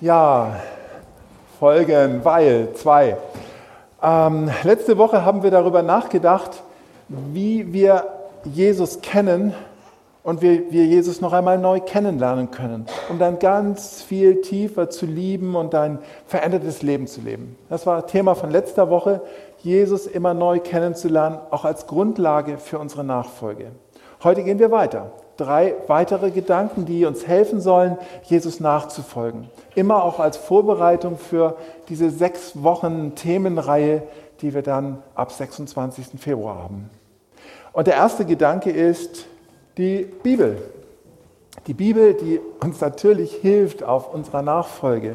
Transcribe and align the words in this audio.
Ja, 0.00 0.56
Folgen, 1.58 2.24
weil, 2.24 2.72
zwei. 2.72 3.18
Ähm, 4.02 4.48
letzte 4.62 4.96
Woche 4.96 5.26
haben 5.26 5.42
wir 5.42 5.50
darüber 5.50 5.82
nachgedacht, 5.82 6.62
wie 7.08 7.70
wir 7.70 8.04
Jesus 8.44 9.02
kennen 9.02 9.52
und 10.22 10.40
wie 10.40 10.64
wir 10.70 10.86
Jesus 10.86 11.20
noch 11.20 11.34
einmal 11.34 11.58
neu 11.58 11.80
kennenlernen 11.80 12.50
können, 12.50 12.86
um 13.10 13.18
dann 13.18 13.38
ganz 13.38 14.00
viel 14.00 14.40
tiefer 14.40 14.88
zu 14.88 15.04
lieben 15.04 15.54
und 15.54 15.74
ein 15.74 15.98
verändertes 16.24 16.80
Leben 16.80 17.06
zu 17.06 17.20
leben. 17.20 17.58
Das 17.68 17.84
war 17.84 18.06
Thema 18.06 18.34
von 18.34 18.50
letzter 18.50 18.88
Woche, 18.88 19.20
Jesus 19.58 20.06
immer 20.06 20.32
neu 20.32 20.60
kennenzulernen, 20.60 21.40
auch 21.50 21.66
als 21.66 21.86
Grundlage 21.86 22.56
für 22.56 22.78
unsere 22.78 23.04
Nachfolge. 23.04 23.66
Heute 24.24 24.44
gehen 24.44 24.60
wir 24.60 24.70
weiter 24.70 25.12
drei 25.40 25.74
weitere 25.86 26.30
Gedanken, 26.30 26.84
die 26.84 27.06
uns 27.06 27.26
helfen 27.26 27.60
sollen, 27.60 27.98
Jesus 28.24 28.60
nachzufolgen. 28.60 29.48
Immer 29.74 30.04
auch 30.04 30.20
als 30.20 30.36
Vorbereitung 30.36 31.16
für 31.16 31.56
diese 31.88 32.10
sechs 32.10 32.62
Wochen 32.62 33.14
Themenreihe, 33.14 34.02
die 34.40 34.54
wir 34.54 34.62
dann 34.62 35.02
ab 35.14 35.32
26. 35.32 36.20
Februar 36.20 36.62
haben. 36.62 36.90
Und 37.72 37.86
der 37.86 37.94
erste 37.94 38.24
Gedanke 38.24 38.70
ist 38.70 39.26
die 39.78 40.02
Bibel. 40.22 40.60
Die 41.66 41.74
Bibel, 41.74 42.14
die 42.14 42.40
uns 42.60 42.80
natürlich 42.80 43.32
hilft 43.34 43.82
auf 43.82 44.12
unserer 44.12 44.42
Nachfolge. 44.42 45.14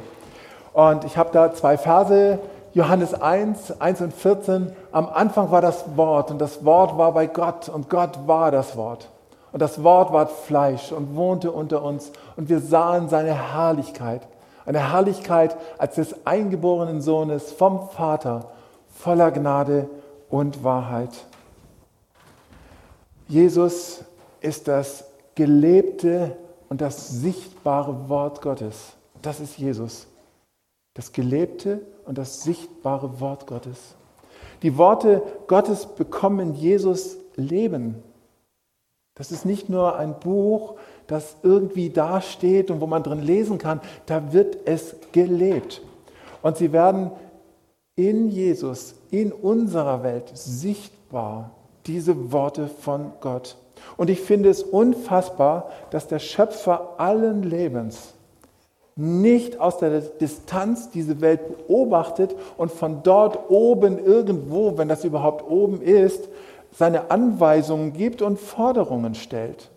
Und 0.73 1.05
ich 1.05 1.18
habe 1.18 1.30
da 1.32 1.54
zwei 1.54 1.77
Verse, 1.77 2.40
Johannes 2.73 3.13
1, 3.13 3.80
1 3.80 4.02
und 4.02 4.13
14. 4.13 4.73
Am 4.91 5.07
Anfang 5.07 5.52
war 5.52 5.62
das 5.62 5.85
Wort 5.96 6.32
und 6.32 6.40
das 6.40 6.66
Wort 6.66 6.98
war 6.98 7.13
bei 7.13 7.27
Gott 7.27 7.70
und 7.70 7.90
Gott 7.90 8.27
war 8.27 8.52
das 8.52 8.76
Wort. 8.76 9.10
Und 9.55 9.62
das 9.62 9.84
Wort 9.84 10.12
ward 10.12 10.32
Fleisch 10.32 10.91
und 10.91 11.16
wohnte 11.16 11.50
unter 11.50 11.82
uns 11.82 12.12
und 12.36 12.50
wir 12.50 12.59
sahen 12.59 13.08
seine 13.08 13.54
Herrlichkeit. 13.54 14.27
Eine 14.66 14.91
Herrlichkeit 14.91 15.55
als 15.77 15.96
des 15.96 16.26
eingeborenen 16.27 17.00
Sohnes 17.00 17.54
vom 17.54 17.88
Vater, 17.88 18.52
voller 18.90 19.32
Gnade 19.32 19.90
und 20.29 20.66
Wahrheit. 20.66 21.12
Jesus 23.29 24.04
ist 24.41 24.68
das 24.68 25.05
gelebte 25.35 26.35
und 26.68 26.82
das 26.82 27.07
sichtbare 27.12 28.10
Wort 28.10 28.41
Gottes. 28.41 28.98
Das 29.22 29.40
ist 29.40 29.57
Jesus. 29.57 30.07
Das 30.96 31.13
gelebte 31.13 31.79
und 32.04 32.18
das 32.18 32.44
sichtbare 32.44 33.22
Wort 33.22 33.48
Gottes. 33.48 33.96
Die 34.63 34.77
Worte 34.77 35.24
Gottes 35.48 35.85
bekommen 35.85 36.55
Jesus 36.55 37.16
Leben. 37.38 38.04
Das 39.16 39.32
ist 39.32 39.46
nicht 39.46 39.70
nur 39.70 39.98
ein 39.98 40.20
Buch, 40.20 40.76
das 41.08 41.38
irgendwie 41.41 41.90
dasteht 41.90 42.70
und 42.70 42.82
wo 42.82 42.88
man 42.88 43.02
drin 43.02 43.22
lesen 43.22 43.57
kann, 43.57 43.80
da 44.05 44.34
wird 44.34 44.57
es 44.66 44.96
gelebt. 45.13 45.82
Und 46.41 46.57
sie 46.57 46.74
werden 46.74 47.12
in 47.96 48.30
Jesus, 48.30 48.96
in 49.12 49.32
unserer 49.32 50.04
Welt 50.04 50.32
sichtbar, 50.34 51.52
diese 51.85 52.34
Worte 52.34 52.68
von 52.68 53.13
Gott. 53.22 53.55
Und 53.96 54.10
ich 54.10 54.20
finde 54.20 54.49
es 54.49 54.63
unfassbar, 54.63 55.70
dass 55.91 56.07
der 56.07 56.20
Schöpfer 56.20 56.96
allen 56.98 57.44
Lebens 57.44 58.16
nicht 58.98 59.60
aus 59.60 59.77
der 59.77 60.00
Distanz 60.00 60.90
diese 60.90 61.20
Welt 61.20 61.68
beobachtet 61.68 62.34
und 62.57 62.72
von 62.72 63.04
dort 63.04 63.50
oben 63.50 64.00
irgendwo, 64.00 64.78
wenn 64.78 64.88
das 64.88 65.03
überhaupt 65.03 65.50
oben 65.50 65.81
ist, 65.81 66.29
seine 66.78 67.09
Anweisungen 67.12 67.94
gibt 67.94 68.22
und 68.22 68.40
Forderungen 68.40 69.16
stellt. 69.16 69.69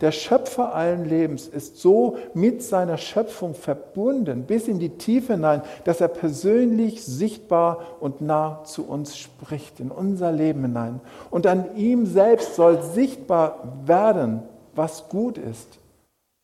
Der 0.00 0.12
Schöpfer 0.12 0.74
allen 0.74 1.04
Lebens 1.04 1.46
ist 1.46 1.76
so 1.78 2.16
mit 2.32 2.62
seiner 2.62 2.96
Schöpfung 2.96 3.54
verbunden 3.54 4.44
bis 4.44 4.66
in 4.66 4.78
die 4.78 4.96
Tiefe 4.96 5.34
hinein, 5.34 5.60
dass 5.84 6.00
er 6.00 6.08
persönlich 6.08 7.04
sichtbar 7.04 7.84
und 8.00 8.22
nah 8.22 8.64
zu 8.64 8.86
uns 8.86 9.18
spricht, 9.18 9.78
in 9.78 9.90
unser 9.90 10.32
Leben 10.32 10.62
hinein. 10.62 11.00
Und 11.30 11.46
an 11.46 11.76
ihm 11.76 12.06
selbst 12.06 12.54
soll 12.56 12.82
sichtbar 12.82 13.82
werden, 13.84 14.42
was 14.74 15.08
gut 15.10 15.36
ist. 15.36 15.78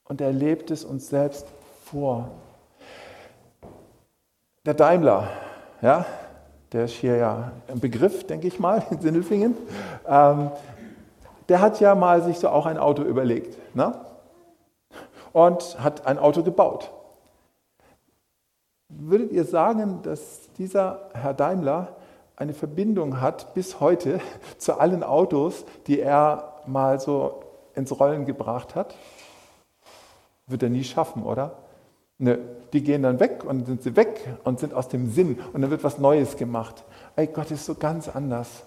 Und 0.06 0.20
er 0.20 0.32
lebt 0.32 0.70
es 0.70 0.84
uns 0.84 1.08
selbst 1.08 1.46
vor. 1.84 2.28
Der 4.66 4.74
Daimler, 4.74 5.28
ja, 5.80 6.04
der 6.72 6.84
ist 6.84 6.94
hier 6.94 7.16
ja 7.16 7.52
ein 7.68 7.80
Begriff, 7.80 8.26
denke 8.26 8.48
ich 8.48 8.58
mal, 8.58 8.84
in 8.90 9.00
Sindelfingen, 9.00 9.56
ähm, 10.06 10.50
der 11.48 11.60
hat 11.60 11.80
ja 11.80 11.94
mal 11.94 12.22
sich 12.22 12.38
so 12.38 12.48
auch 12.48 12.66
ein 12.66 12.78
Auto 12.78 13.02
überlegt 13.02 13.56
ne? 13.74 14.00
und 15.32 15.78
hat 15.78 16.06
ein 16.06 16.18
Auto 16.18 16.42
gebaut. 16.42 16.90
Würdet 18.88 19.32
ihr 19.32 19.44
sagen, 19.44 20.00
dass 20.02 20.52
dieser 20.58 21.10
Herr 21.12 21.34
Daimler 21.34 21.96
eine 22.36 22.54
Verbindung 22.54 23.20
hat 23.20 23.54
bis 23.54 23.80
heute 23.80 24.20
zu 24.58 24.78
allen 24.78 25.02
Autos, 25.02 25.64
die 25.86 26.00
er 26.00 26.62
mal 26.66 27.00
so 27.00 27.42
ins 27.74 27.98
Rollen 27.98 28.26
gebracht 28.26 28.74
hat? 28.74 28.94
Wird 30.46 30.62
er 30.62 30.70
nie 30.70 30.84
schaffen, 30.84 31.24
oder? 31.24 31.58
Ne, 32.18 32.38
die 32.76 32.82
gehen 32.82 33.02
dann 33.02 33.20
weg 33.20 33.42
und 33.48 33.64
sind 33.64 33.82
sie 33.82 33.96
weg 33.96 34.20
und 34.44 34.60
sind 34.60 34.74
aus 34.74 34.88
dem 34.88 35.10
Sinn 35.10 35.38
und 35.54 35.62
dann 35.62 35.70
wird 35.70 35.82
was 35.82 35.98
Neues 35.98 36.36
gemacht. 36.36 36.84
Ey, 37.16 37.26
Gott 37.26 37.50
ist 37.50 37.64
so 37.64 37.74
ganz 37.74 38.06
anders. 38.06 38.64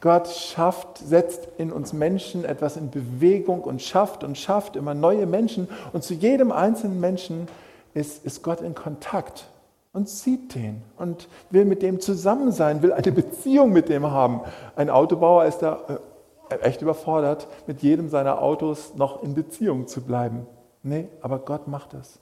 Gott 0.00 0.26
schafft, 0.26 0.98
setzt 0.98 1.48
in 1.56 1.70
uns 1.70 1.92
Menschen 1.92 2.44
etwas 2.44 2.76
in 2.76 2.90
Bewegung 2.90 3.60
und 3.60 3.80
schafft 3.80 4.24
und 4.24 4.36
schafft 4.36 4.74
immer 4.74 4.92
neue 4.92 5.26
Menschen. 5.26 5.68
Und 5.92 6.02
zu 6.02 6.14
jedem 6.14 6.50
einzelnen 6.50 6.98
Menschen 6.98 7.46
ist, 7.94 8.26
ist 8.26 8.42
Gott 8.42 8.60
in 8.60 8.74
Kontakt 8.74 9.46
und 9.92 10.08
sieht 10.08 10.56
den 10.56 10.82
und 10.98 11.28
will 11.50 11.64
mit 11.64 11.80
dem 11.80 12.00
zusammen 12.00 12.50
sein, 12.50 12.82
will 12.82 12.92
eine 12.92 13.12
Beziehung 13.12 13.70
mit 13.72 13.88
dem 13.88 14.10
haben. 14.10 14.40
Ein 14.74 14.90
Autobauer 14.90 15.44
ist 15.44 15.58
da 15.58 16.00
äh, 16.50 16.56
echt 16.56 16.82
überfordert, 16.82 17.46
mit 17.68 17.82
jedem 17.82 18.08
seiner 18.08 18.42
Autos 18.42 18.96
noch 18.96 19.22
in 19.22 19.34
Beziehung 19.34 19.86
zu 19.86 20.00
bleiben. 20.00 20.48
Nee, 20.82 21.06
aber 21.22 21.38
Gott 21.38 21.68
macht 21.68 21.94
das. 21.94 22.18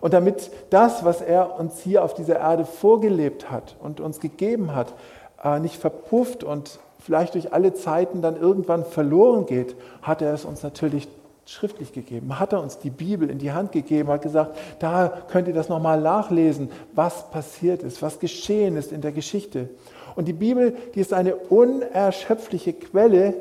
Und 0.00 0.14
damit 0.14 0.50
das, 0.70 1.04
was 1.04 1.20
er 1.20 1.58
uns 1.58 1.80
hier 1.80 2.04
auf 2.04 2.14
dieser 2.14 2.38
Erde 2.38 2.64
vorgelebt 2.64 3.50
hat 3.50 3.76
und 3.80 4.00
uns 4.00 4.20
gegeben 4.20 4.74
hat, 4.74 4.94
äh, 5.42 5.60
nicht 5.60 5.76
verpufft 5.76 6.44
und 6.44 6.78
vielleicht 6.98 7.34
durch 7.34 7.52
alle 7.52 7.74
Zeiten 7.74 8.22
dann 8.22 8.36
irgendwann 8.36 8.84
verloren 8.84 9.46
geht, 9.46 9.76
hat 10.02 10.22
er 10.22 10.34
es 10.34 10.44
uns 10.44 10.62
natürlich 10.62 11.08
schriftlich 11.46 11.92
gegeben, 11.92 12.38
hat 12.38 12.52
er 12.52 12.60
uns 12.60 12.78
die 12.78 12.90
Bibel 12.90 13.30
in 13.30 13.38
die 13.38 13.52
Hand 13.52 13.72
gegeben, 13.72 14.10
hat 14.10 14.22
gesagt, 14.22 14.58
da 14.80 15.22
könnt 15.28 15.48
ihr 15.48 15.54
das 15.54 15.70
nochmal 15.70 16.00
nachlesen, 16.00 16.70
was 16.94 17.30
passiert 17.30 17.82
ist, 17.82 18.02
was 18.02 18.20
geschehen 18.20 18.76
ist 18.76 18.92
in 18.92 19.00
der 19.00 19.12
Geschichte. 19.12 19.70
Und 20.14 20.28
die 20.28 20.34
Bibel, 20.34 20.76
die 20.94 21.00
ist 21.00 21.14
eine 21.14 21.36
unerschöpfliche 21.36 22.74
Quelle, 22.74 23.34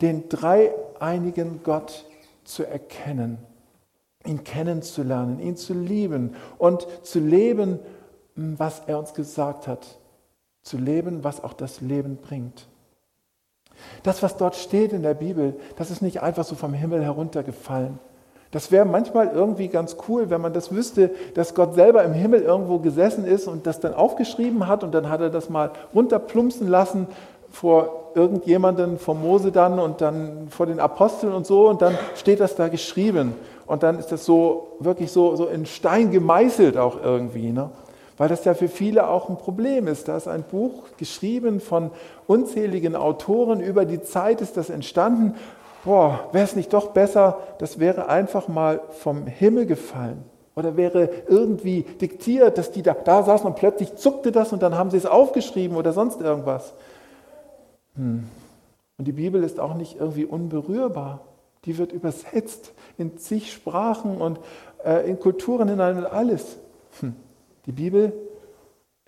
den 0.00 0.28
dreieinigen 0.28 1.60
Gott 1.64 2.04
zu 2.44 2.64
erkennen 2.64 3.38
ihn 4.28 4.44
kennenzulernen, 4.44 5.40
ihn 5.40 5.56
zu 5.56 5.74
lieben 5.74 6.34
und 6.58 6.86
zu 7.02 7.18
leben, 7.18 7.80
was 8.34 8.82
er 8.86 8.98
uns 8.98 9.14
gesagt 9.14 9.66
hat. 9.66 9.98
Zu 10.62 10.76
leben, 10.76 11.24
was 11.24 11.42
auch 11.42 11.54
das 11.54 11.80
Leben 11.80 12.18
bringt. 12.18 12.68
Das, 14.02 14.22
was 14.22 14.36
dort 14.36 14.56
steht 14.56 14.92
in 14.92 15.02
der 15.02 15.14
Bibel, 15.14 15.56
das 15.76 15.90
ist 15.90 16.02
nicht 16.02 16.22
einfach 16.22 16.44
so 16.44 16.54
vom 16.54 16.74
Himmel 16.74 17.02
heruntergefallen. 17.02 17.98
Das 18.50 18.72
wäre 18.72 18.86
manchmal 18.86 19.28
irgendwie 19.28 19.68
ganz 19.68 19.96
cool, 20.08 20.30
wenn 20.30 20.40
man 20.40 20.54
das 20.54 20.72
wüsste, 20.72 21.10
dass 21.34 21.54
Gott 21.54 21.74
selber 21.74 22.02
im 22.04 22.14
Himmel 22.14 22.42
irgendwo 22.42 22.78
gesessen 22.78 23.24
ist 23.26 23.46
und 23.46 23.66
das 23.66 23.80
dann 23.80 23.92
aufgeschrieben 23.92 24.66
hat 24.66 24.82
und 24.84 24.92
dann 24.94 25.10
hat 25.10 25.20
er 25.20 25.30
das 25.30 25.50
mal 25.50 25.72
runterplumpsen 25.94 26.66
lassen 26.66 27.06
vor 27.50 28.12
irgendjemanden, 28.14 28.98
vor 28.98 29.14
Mose 29.14 29.52
dann 29.52 29.78
und 29.78 30.00
dann 30.00 30.48
vor 30.48 30.66
den 30.66 30.80
Aposteln 30.80 31.32
und 31.32 31.46
so 31.46 31.68
und 31.68 31.82
dann 31.82 31.96
steht 32.14 32.40
das 32.40 32.56
da 32.56 32.68
geschrieben 32.68 33.34
und 33.68 33.82
dann 33.82 33.98
ist 33.98 34.10
das 34.10 34.24
so 34.24 34.76
wirklich 34.80 35.12
so, 35.12 35.36
so 35.36 35.46
in 35.46 35.66
Stein 35.66 36.10
gemeißelt 36.10 36.78
auch 36.78 37.02
irgendwie. 37.02 37.52
Ne? 37.52 37.70
Weil 38.16 38.28
das 38.28 38.44
ja 38.44 38.54
für 38.54 38.68
viele 38.68 39.08
auch 39.08 39.28
ein 39.28 39.36
Problem 39.36 39.86
ist. 39.86 40.08
Da 40.08 40.16
ist 40.16 40.26
ein 40.26 40.42
Buch 40.42 40.84
geschrieben 40.96 41.60
von 41.60 41.90
unzähligen 42.26 42.96
Autoren. 42.96 43.60
Über 43.60 43.84
die 43.84 44.02
Zeit 44.02 44.40
ist 44.40 44.56
das 44.56 44.70
entstanden. 44.70 45.34
Boah, 45.84 46.28
wäre 46.32 46.44
es 46.44 46.56
nicht 46.56 46.72
doch 46.72 46.88
besser, 46.88 47.38
das 47.58 47.78
wäre 47.78 48.08
einfach 48.08 48.48
mal 48.48 48.80
vom 48.90 49.26
Himmel 49.26 49.66
gefallen. 49.66 50.24
Oder 50.56 50.76
wäre 50.76 51.08
irgendwie 51.28 51.82
diktiert, 51.82 52.58
dass 52.58 52.72
die 52.72 52.82
da, 52.82 52.94
da 52.94 53.22
saßen 53.22 53.46
und 53.46 53.54
plötzlich 53.54 53.94
zuckte 53.96 54.32
das 54.32 54.52
und 54.52 54.62
dann 54.62 54.76
haben 54.76 54.90
sie 54.90 54.96
es 54.96 55.06
aufgeschrieben 55.06 55.76
oder 55.76 55.92
sonst 55.92 56.20
irgendwas. 56.20 56.72
Hm. 57.94 58.24
Und 58.96 59.04
die 59.04 59.12
Bibel 59.12 59.44
ist 59.44 59.60
auch 59.60 59.74
nicht 59.74 60.00
irgendwie 60.00 60.24
unberührbar. 60.24 61.20
Die 61.64 61.78
wird 61.78 61.92
übersetzt 61.92 62.72
in 62.96 63.18
zig 63.18 63.52
Sprachen 63.52 64.20
und 64.20 64.40
äh, 64.84 65.08
in 65.08 65.18
Kulturen 65.18 65.68
hinein 65.68 65.98
und 65.98 66.06
alles. 66.06 66.58
Hm. 67.00 67.14
Die 67.66 67.72
Bibel 67.72 68.12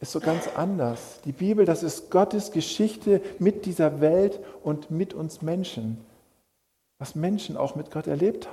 ist 0.00 0.12
so 0.12 0.20
ganz 0.20 0.48
anders. 0.56 1.20
Die 1.24 1.32
Bibel, 1.32 1.64
das 1.64 1.82
ist 1.82 2.10
Gottes 2.10 2.52
Geschichte 2.52 3.20
mit 3.38 3.66
dieser 3.66 4.00
Welt 4.00 4.40
und 4.62 4.90
mit 4.90 5.14
uns 5.14 5.42
Menschen. 5.42 5.98
Was 6.98 7.14
Menschen 7.14 7.56
auch 7.56 7.76
mit 7.76 7.90
Gott 7.90 8.06
erlebt 8.06 8.48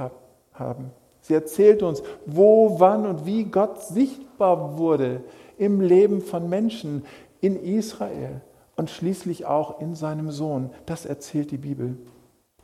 haben. 0.53 0.91
Sie 1.21 1.33
erzählt 1.33 1.83
uns, 1.83 2.03
wo, 2.25 2.79
wann 2.79 3.05
und 3.05 3.25
wie 3.25 3.45
Gott 3.45 3.81
sichtbar 3.83 4.77
wurde 4.77 5.21
im 5.57 5.81
Leben 5.81 6.21
von 6.21 6.47
Menschen 6.49 7.05
in 7.41 7.61
Israel 7.61 8.41
und 8.75 8.89
schließlich 8.89 9.45
auch 9.45 9.81
in 9.81 9.95
seinem 9.95 10.31
Sohn. 10.31 10.69
Das 10.85 11.05
erzählt 11.05 11.51
die 11.51 11.57
Bibel. 11.57 11.97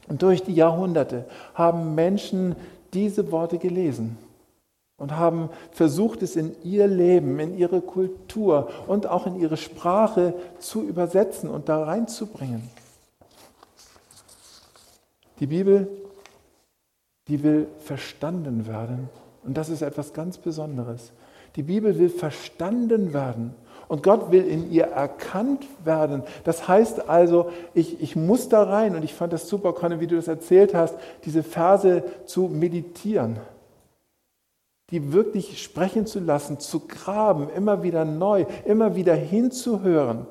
Und 0.07 0.21
durch 0.21 0.43
die 0.43 0.53
Jahrhunderte 0.53 1.25
haben 1.53 1.95
Menschen 1.95 2.55
diese 2.93 3.31
Worte 3.31 3.57
gelesen 3.57 4.17
und 4.97 5.17
haben 5.17 5.49
versucht, 5.71 6.21
es 6.21 6.35
in 6.35 6.55
ihr 6.63 6.87
Leben, 6.87 7.39
in 7.39 7.57
ihre 7.57 7.81
Kultur 7.81 8.69
und 8.87 9.07
auch 9.07 9.25
in 9.25 9.39
ihre 9.39 9.57
Sprache 9.57 10.33
zu 10.59 10.83
übersetzen 10.83 11.49
und 11.49 11.69
da 11.69 11.83
reinzubringen. 11.83 12.69
Die 15.39 15.47
Bibel, 15.47 15.87
die 17.27 17.43
will 17.43 17.67
verstanden 17.79 18.67
werden. 18.67 19.09
Und 19.43 19.57
das 19.57 19.69
ist 19.69 19.81
etwas 19.81 20.13
ganz 20.13 20.37
Besonderes. 20.37 21.11
Die 21.55 21.63
Bibel 21.63 21.97
will 21.97 22.09
verstanden 22.09 23.13
werden. 23.13 23.53
Und 23.87 24.03
Gott 24.03 24.31
will 24.31 24.45
in 24.45 24.71
ihr 24.71 24.85
erkannt 24.85 25.65
werden. 25.83 26.23
Das 26.43 26.67
heißt 26.67 27.09
also, 27.09 27.51
ich, 27.73 28.01
ich 28.01 28.15
muss 28.15 28.49
da 28.49 28.63
rein, 28.63 28.95
und 28.95 29.03
ich 29.03 29.13
fand 29.13 29.33
das 29.33 29.47
super, 29.47 29.73
Conny, 29.73 29.99
wie 29.99 30.07
du 30.07 30.15
das 30.15 30.27
erzählt 30.27 30.73
hast, 30.73 30.95
diese 31.25 31.43
Verse 31.43 32.03
zu 32.25 32.43
meditieren, 32.43 33.39
die 34.89 35.13
wirklich 35.13 35.61
sprechen 35.61 36.05
zu 36.05 36.19
lassen, 36.19 36.59
zu 36.59 36.81
graben, 36.81 37.49
immer 37.49 37.83
wieder 37.83 38.05
neu, 38.05 38.45
immer 38.65 38.95
wieder 38.95 39.15
hinzuhören, 39.15 40.27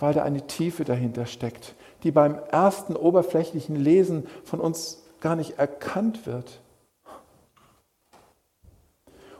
weil 0.00 0.14
da 0.14 0.22
eine 0.22 0.46
Tiefe 0.46 0.84
dahinter 0.84 1.26
steckt, 1.26 1.74
die 2.02 2.10
beim 2.10 2.38
ersten 2.50 2.96
oberflächlichen 2.96 3.76
Lesen 3.76 4.26
von 4.44 4.60
uns 4.60 5.02
gar 5.20 5.36
nicht 5.36 5.58
erkannt 5.58 6.26
wird. 6.26 6.60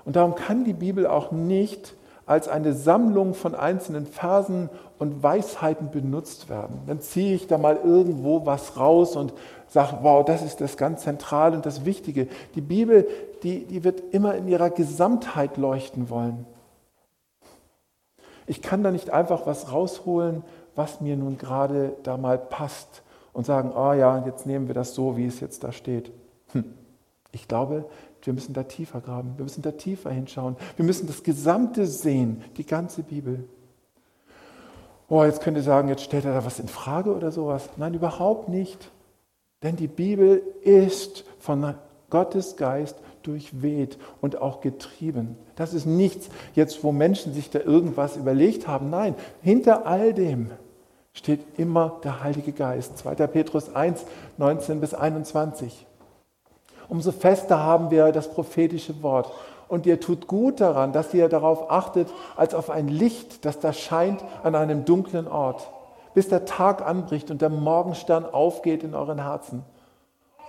Und 0.04 0.16
darum 0.16 0.34
kann 0.34 0.64
die 0.64 0.72
Bibel 0.72 1.06
auch 1.06 1.32
nicht 1.32 1.94
als 2.26 2.48
eine 2.48 2.74
Sammlung 2.74 3.34
von 3.34 3.54
einzelnen 3.54 4.04
Versen 4.04 4.68
und 4.98 5.22
Weisheiten 5.22 5.90
benutzt 5.90 6.48
werden. 6.48 6.80
Dann 6.86 7.00
ziehe 7.00 7.34
ich 7.34 7.46
da 7.46 7.56
mal 7.56 7.76
irgendwo 7.82 8.44
was 8.44 8.76
raus 8.76 9.14
und 9.14 9.32
sage, 9.68 9.98
wow, 10.02 10.24
das 10.24 10.42
ist 10.42 10.60
das 10.60 10.76
ganz 10.76 11.02
Zentrale 11.02 11.56
und 11.56 11.64
das 11.64 11.84
Wichtige. 11.84 12.26
Die 12.56 12.60
Bibel, 12.60 13.06
die, 13.42 13.64
die 13.64 13.84
wird 13.84 14.02
immer 14.12 14.34
in 14.34 14.48
ihrer 14.48 14.70
Gesamtheit 14.70 15.56
leuchten 15.56 16.10
wollen. 16.10 16.46
Ich 18.46 18.60
kann 18.60 18.82
da 18.82 18.90
nicht 18.90 19.10
einfach 19.10 19.46
was 19.46 19.72
rausholen, 19.72 20.42
was 20.74 21.00
mir 21.00 21.16
nun 21.16 21.38
gerade 21.38 21.96
da 22.02 22.16
mal 22.16 22.38
passt 22.38 23.02
und 23.32 23.46
sagen, 23.46 23.72
oh 23.76 23.92
ja, 23.92 24.24
jetzt 24.26 24.46
nehmen 24.46 24.66
wir 24.66 24.74
das 24.74 24.94
so, 24.94 25.16
wie 25.16 25.26
es 25.26 25.40
jetzt 25.40 25.62
da 25.62 25.70
steht. 25.70 26.12
Hm. 26.52 26.64
Ich 27.32 27.48
glaube, 27.48 27.84
wir 28.26 28.32
müssen 28.32 28.52
da 28.52 28.64
tiefer 28.64 29.00
graben, 29.00 29.34
wir 29.36 29.44
müssen 29.44 29.62
da 29.62 29.72
tiefer 29.72 30.10
hinschauen. 30.10 30.56
Wir 30.76 30.84
müssen 30.84 31.06
das 31.06 31.22
Gesamte 31.22 31.86
sehen, 31.86 32.42
die 32.56 32.66
ganze 32.66 33.02
Bibel. 33.02 33.44
Oh, 35.08 35.24
jetzt 35.24 35.40
könnt 35.40 35.56
ihr 35.56 35.62
sagen, 35.62 35.88
jetzt 35.88 36.02
stellt 36.02 36.24
er 36.24 36.34
da 36.34 36.44
was 36.44 36.58
in 36.58 36.68
Frage 36.68 37.14
oder 37.14 37.30
sowas. 37.30 37.68
Nein, 37.76 37.94
überhaupt 37.94 38.48
nicht. 38.48 38.90
Denn 39.62 39.76
die 39.76 39.86
Bibel 39.86 40.42
ist 40.62 41.24
von 41.38 41.74
Gottes 42.10 42.56
Geist 42.56 42.96
durchweht 43.22 43.98
und 44.20 44.40
auch 44.40 44.60
getrieben. 44.60 45.36
Das 45.54 45.74
ist 45.74 45.86
nichts 45.86 46.28
jetzt, 46.54 46.82
wo 46.82 46.92
Menschen 46.92 47.32
sich 47.32 47.50
da 47.50 47.60
irgendwas 47.60 48.16
überlegt 48.16 48.66
haben. 48.66 48.90
Nein, 48.90 49.14
hinter 49.42 49.86
all 49.86 50.12
dem 50.12 50.50
steht 51.12 51.40
immer 51.56 52.00
der 52.04 52.22
Heilige 52.22 52.52
Geist. 52.52 52.98
2. 52.98 53.14
Petrus 53.28 53.74
1, 53.74 54.04
19 54.36 54.80
bis 54.80 54.94
21 54.94 55.85
umso 56.88 57.12
fester 57.12 57.58
haben 57.58 57.90
wir 57.90 58.12
das 58.12 58.30
prophetische 58.30 59.02
Wort. 59.02 59.30
Und 59.68 59.86
ihr 59.86 59.98
tut 60.00 60.26
gut 60.26 60.60
daran, 60.60 60.92
dass 60.92 61.12
ihr 61.12 61.28
darauf 61.28 61.70
achtet, 61.70 62.08
als 62.36 62.54
auf 62.54 62.70
ein 62.70 62.88
Licht, 62.88 63.44
das 63.44 63.58
da 63.58 63.72
scheint 63.72 64.22
an 64.44 64.54
einem 64.54 64.84
dunklen 64.84 65.26
Ort, 65.26 65.68
bis 66.14 66.28
der 66.28 66.44
Tag 66.44 66.86
anbricht 66.86 67.30
und 67.30 67.42
der 67.42 67.50
Morgenstern 67.50 68.24
aufgeht 68.24 68.84
in 68.84 68.94
euren 68.94 69.22
Herzen. 69.22 69.64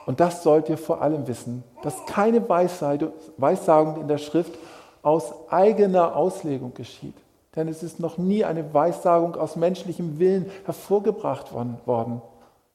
Und 0.05 0.19
das 0.19 0.43
sollt 0.43 0.69
ihr 0.69 0.77
vor 0.77 1.01
allem 1.01 1.27
wissen, 1.27 1.63
dass 1.81 2.05
keine 2.05 2.47
Weissagung 2.47 3.99
in 3.99 4.07
der 4.07 4.19
Schrift 4.19 4.53
aus 5.01 5.33
eigener 5.49 6.15
Auslegung 6.15 6.73
geschieht. 6.73 7.15
Denn 7.55 7.67
es 7.67 7.81
ist 7.81 7.99
noch 7.99 8.17
nie 8.17 8.45
eine 8.45 8.73
Weissagung 8.73 9.35
aus 9.35 9.55
menschlichem 9.55 10.19
Willen 10.19 10.49
hervorgebracht 10.65 11.51
worden 11.53 12.21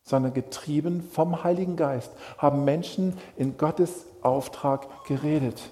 sondern 0.02 0.34
getrieben 0.34 1.02
vom 1.02 1.44
Heiligen 1.44 1.76
Geist 1.76 2.12
haben 2.38 2.64
Menschen 2.64 3.16
in 3.36 3.56
Gottes 3.56 4.06
Auftrag 4.22 4.86
geredet. 5.06 5.70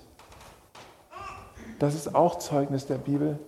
Das 1.79 1.95
ist 1.95 2.15
auch 2.15 2.39
Zeugnis 2.39 2.87
der 2.87 2.99
Bibel. 2.99 3.39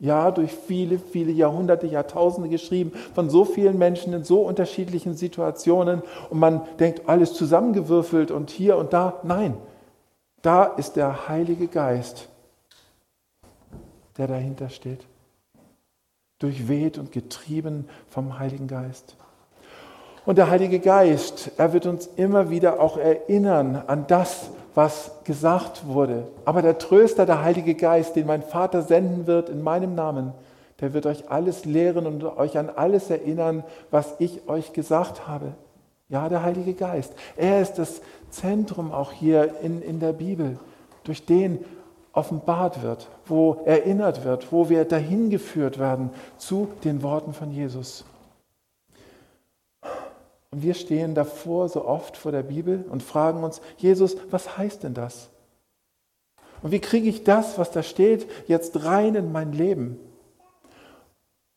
Ja, 0.00 0.30
durch 0.32 0.52
viele, 0.52 0.98
viele 0.98 1.30
Jahrhunderte, 1.30 1.86
Jahrtausende 1.86 2.48
geschrieben, 2.48 2.92
von 3.14 3.30
so 3.30 3.44
vielen 3.44 3.78
Menschen 3.78 4.12
in 4.12 4.24
so 4.24 4.42
unterschiedlichen 4.42 5.14
Situationen. 5.14 6.02
Und 6.30 6.38
man 6.38 6.62
denkt, 6.78 7.08
alles 7.08 7.34
zusammengewürfelt 7.34 8.30
und 8.30 8.50
hier 8.50 8.76
und 8.76 8.92
da. 8.92 9.20
Nein, 9.22 9.56
da 10.42 10.64
ist 10.64 10.96
der 10.96 11.28
Heilige 11.28 11.68
Geist, 11.68 12.28
der 14.18 14.26
dahinter 14.26 14.68
steht. 14.68 15.06
Durchweht 16.38 16.98
und 16.98 17.12
getrieben 17.12 17.88
vom 18.08 18.38
Heiligen 18.38 18.66
Geist. 18.66 19.16
Und 20.26 20.38
der 20.38 20.48
Heilige 20.48 20.78
Geist, 20.78 21.50
er 21.58 21.72
wird 21.74 21.86
uns 21.86 22.08
immer 22.16 22.48
wieder 22.48 22.80
auch 22.80 22.96
erinnern 22.96 23.82
an 23.86 24.06
das, 24.06 24.50
was 24.74 25.12
gesagt 25.24 25.86
wurde. 25.86 26.26
Aber 26.44 26.62
der 26.62 26.78
Tröster, 26.78 27.26
der 27.26 27.42
Heilige 27.42 27.74
Geist, 27.74 28.16
den 28.16 28.26
mein 28.26 28.42
Vater 28.42 28.82
senden 28.82 29.26
wird 29.26 29.48
in 29.48 29.62
meinem 29.62 29.94
Namen, 29.94 30.32
der 30.80 30.94
wird 30.94 31.06
euch 31.06 31.30
alles 31.30 31.64
lehren 31.64 32.06
und 32.06 32.24
euch 32.24 32.58
an 32.58 32.70
alles 32.74 33.10
erinnern, 33.10 33.64
was 33.90 34.14
ich 34.18 34.48
euch 34.48 34.72
gesagt 34.72 35.28
habe. 35.28 35.52
Ja, 36.08 36.28
der 36.28 36.42
Heilige 36.42 36.74
Geist. 36.74 37.12
Er 37.36 37.60
ist 37.60 37.74
das 37.74 38.00
Zentrum 38.30 38.92
auch 38.92 39.12
hier 39.12 39.60
in, 39.62 39.82
in 39.82 40.00
der 40.00 40.12
Bibel, 40.12 40.58
durch 41.04 41.24
den 41.26 41.64
offenbart 42.12 42.82
wird, 42.82 43.08
wo 43.26 43.58
erinnert 43.64 44.24
wird, 44.24 44.52
wo 44.52 44.68
wir 44.68 44.84
dahin 44.84 45.30
geführt 45.30 45.78
werden 45.78 46.10
zu 46.38 46.68
den 46.82 47.02
Worten 47.02 47.34
von 47.34 47.50
Jesus. 47.50 48.04
Und 50.54 50.62
wir 50.62 50.74
stehen 50.74 51.16
davor 51.16 51.68
so 51.68 51.84
oft 51.84 52.16
vor 52.16 52.30
der 52.30 52.44
Bibel 52.44 52.84
und 52.88 53.02
fragen 53.02 53.42
uns, 53.42 53.60
Jesus, 53.76 54.16
was 54.30 54.56
heißt 54.56 54.84
denn 54.84 54.94
das? 54.94 55.28
Und 56.62 56.70
wie 56.70 56.78
kriege 56.78 57.08
ich 57.08 57.24
das, 57.24 57.58
was 57.58 57.72
da 57.72 57.82
steht, 57.82 58.30
jetzt 58.46 58.84
rein 58.84 59.16
in 59.16 59.32
mein 59.32 59.52
Leben? 59.52 59.98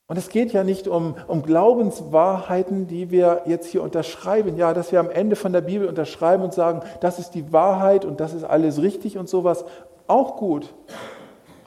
Und 0.07 0.17
es 0.17 0.29
geht 0.29 0.51
ja 0.51 0.63
nicht 0.63 0.87
um, 0.87 1.13
um 1.27 1.43
Glaubenswahrheiten, 1.43 2.87
die 2.87 3.11
wir 3.11 3.43
jetzt 3.45 3.67
hier 3.67 3.83
unterschreiben. 3.83 4.57
Ja, 4.57 4.73
dass 4.73 4.91
wir 4.91 4.99
am 4.99 5.11
Ende 5.11 5.35
von 5.35 5.53
der 5.53 5.61
Bibel 5.61 5.87
unterschreiben 5.87 6.43
und 6.43 6.55
sagen, 6.55 6.81
das 6.99 7.19
ist 7.19 7.35
die 7.35 7.53
Wahrheit 7.53 8.03
und 8.03 8.19
das 8.19 8.33
ist 8.33 8.45
alles 8.45 8.81
richtig 8.81 9.19
und 9.19 9.29
sowas. 9.29 9.63
Auch 10.07 10.37
gut. 10.37 10.73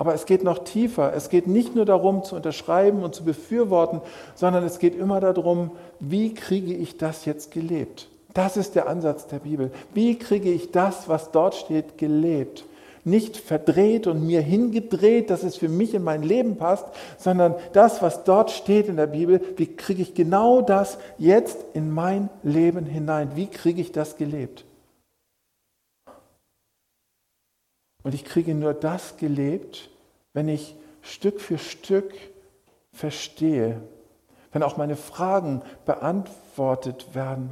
Aber 0.01 0.15
es 0.15 0.25
geht 0.25 0.45
noch 0.45 0.65
tiefer. 0.65 1.13
Es 1.15 1.29
geht 1.29 1.47
nicht 1.47 1.77
nur 1.77 1.85
darum, 1.85 2.25
zu 2.25 2.35
unterschreiben 2.35 3.03
und 3.03 3.15
zu 3.15 3.23
befürworten, 3.23 4.01
sondern 4.35 4.65
es 4.65 4.79
geht 4.79 4.99
immer 4.99 5.21
darum, 5.21 5.73
wie 5.99 6.33
kriege 6.33 6.73
ich 6.73 6.97
das 6.97 7.27
jetzt 7.27 7.51
gelebt? 7.51 8.09
Das 8.33 8.57
ist 8.57 8.77
der 8.77 8.89
Ansatz 8.89 9.27
der 9.27 9.41
Bibel. 9.41 9.71
Wie 9.93 10.19
kriege 10.19 10.51
ich 10.51 10.71
das, 10.71 11.07
was 11.11 11.33
dort 11.33 11.55
steht, 11.55 11.99
gelebt? 11.99 12.65
Nicht 13.05 13.37
verdreht 13.37 14.07
und 14.07 14.27
mir 14.27 14.41
hingedreht, 14.41 15.29
dass 15.29 15.43
es 15.43 15.57
für 15.57 15.69
mich 15.69 15.93
in 15.93 16.03
mein 16.03 16.23
Leben 16.23 16.57
passt, 16.57 16.87
sondern 17.19 17.55
das, 17.75 18.01
was 18.01 18.25
dort 18.25 18.51
steht 18.51 18.89
in 18.89 18.97
der 18.97 19.07
Bibel, 19.07 19.43
wie 19.59 19.67
kriege 19.67 20.01
ich 20.01 20.15
genau 20.15 20.63
das 20.63 20.97
jetzt 21.19 21.59
in 21.75 21.91
mein 21.91 22.31
Leben 22.43 22.87
hinein? 22.87 23.33
Wie 23.35 23.49
kriege 23.49 23.83
ich 23.83 23.93
das 23.93 24.17
gelebt? 24.17 24.65
Und 28.03 28.15
ich 28.15 28.25
kriege 28.25 28.55
nur 28.55 28.75
das 28.75 29.17
gelebt, 29.17 29.91
wenn 30.33 30.49
ich 30.49 30.75
Stück 31.03 31.41
für 31.41 31.59
Stück 31.59 32.13
verstehe, 32.93 33.81
wenn 34.53 34.63
auch 34.63 34.77
meine 34.77 34.97
Fragen 34.97 35.63
beantwortet 35.87 37.15
werden. 37.15 37.51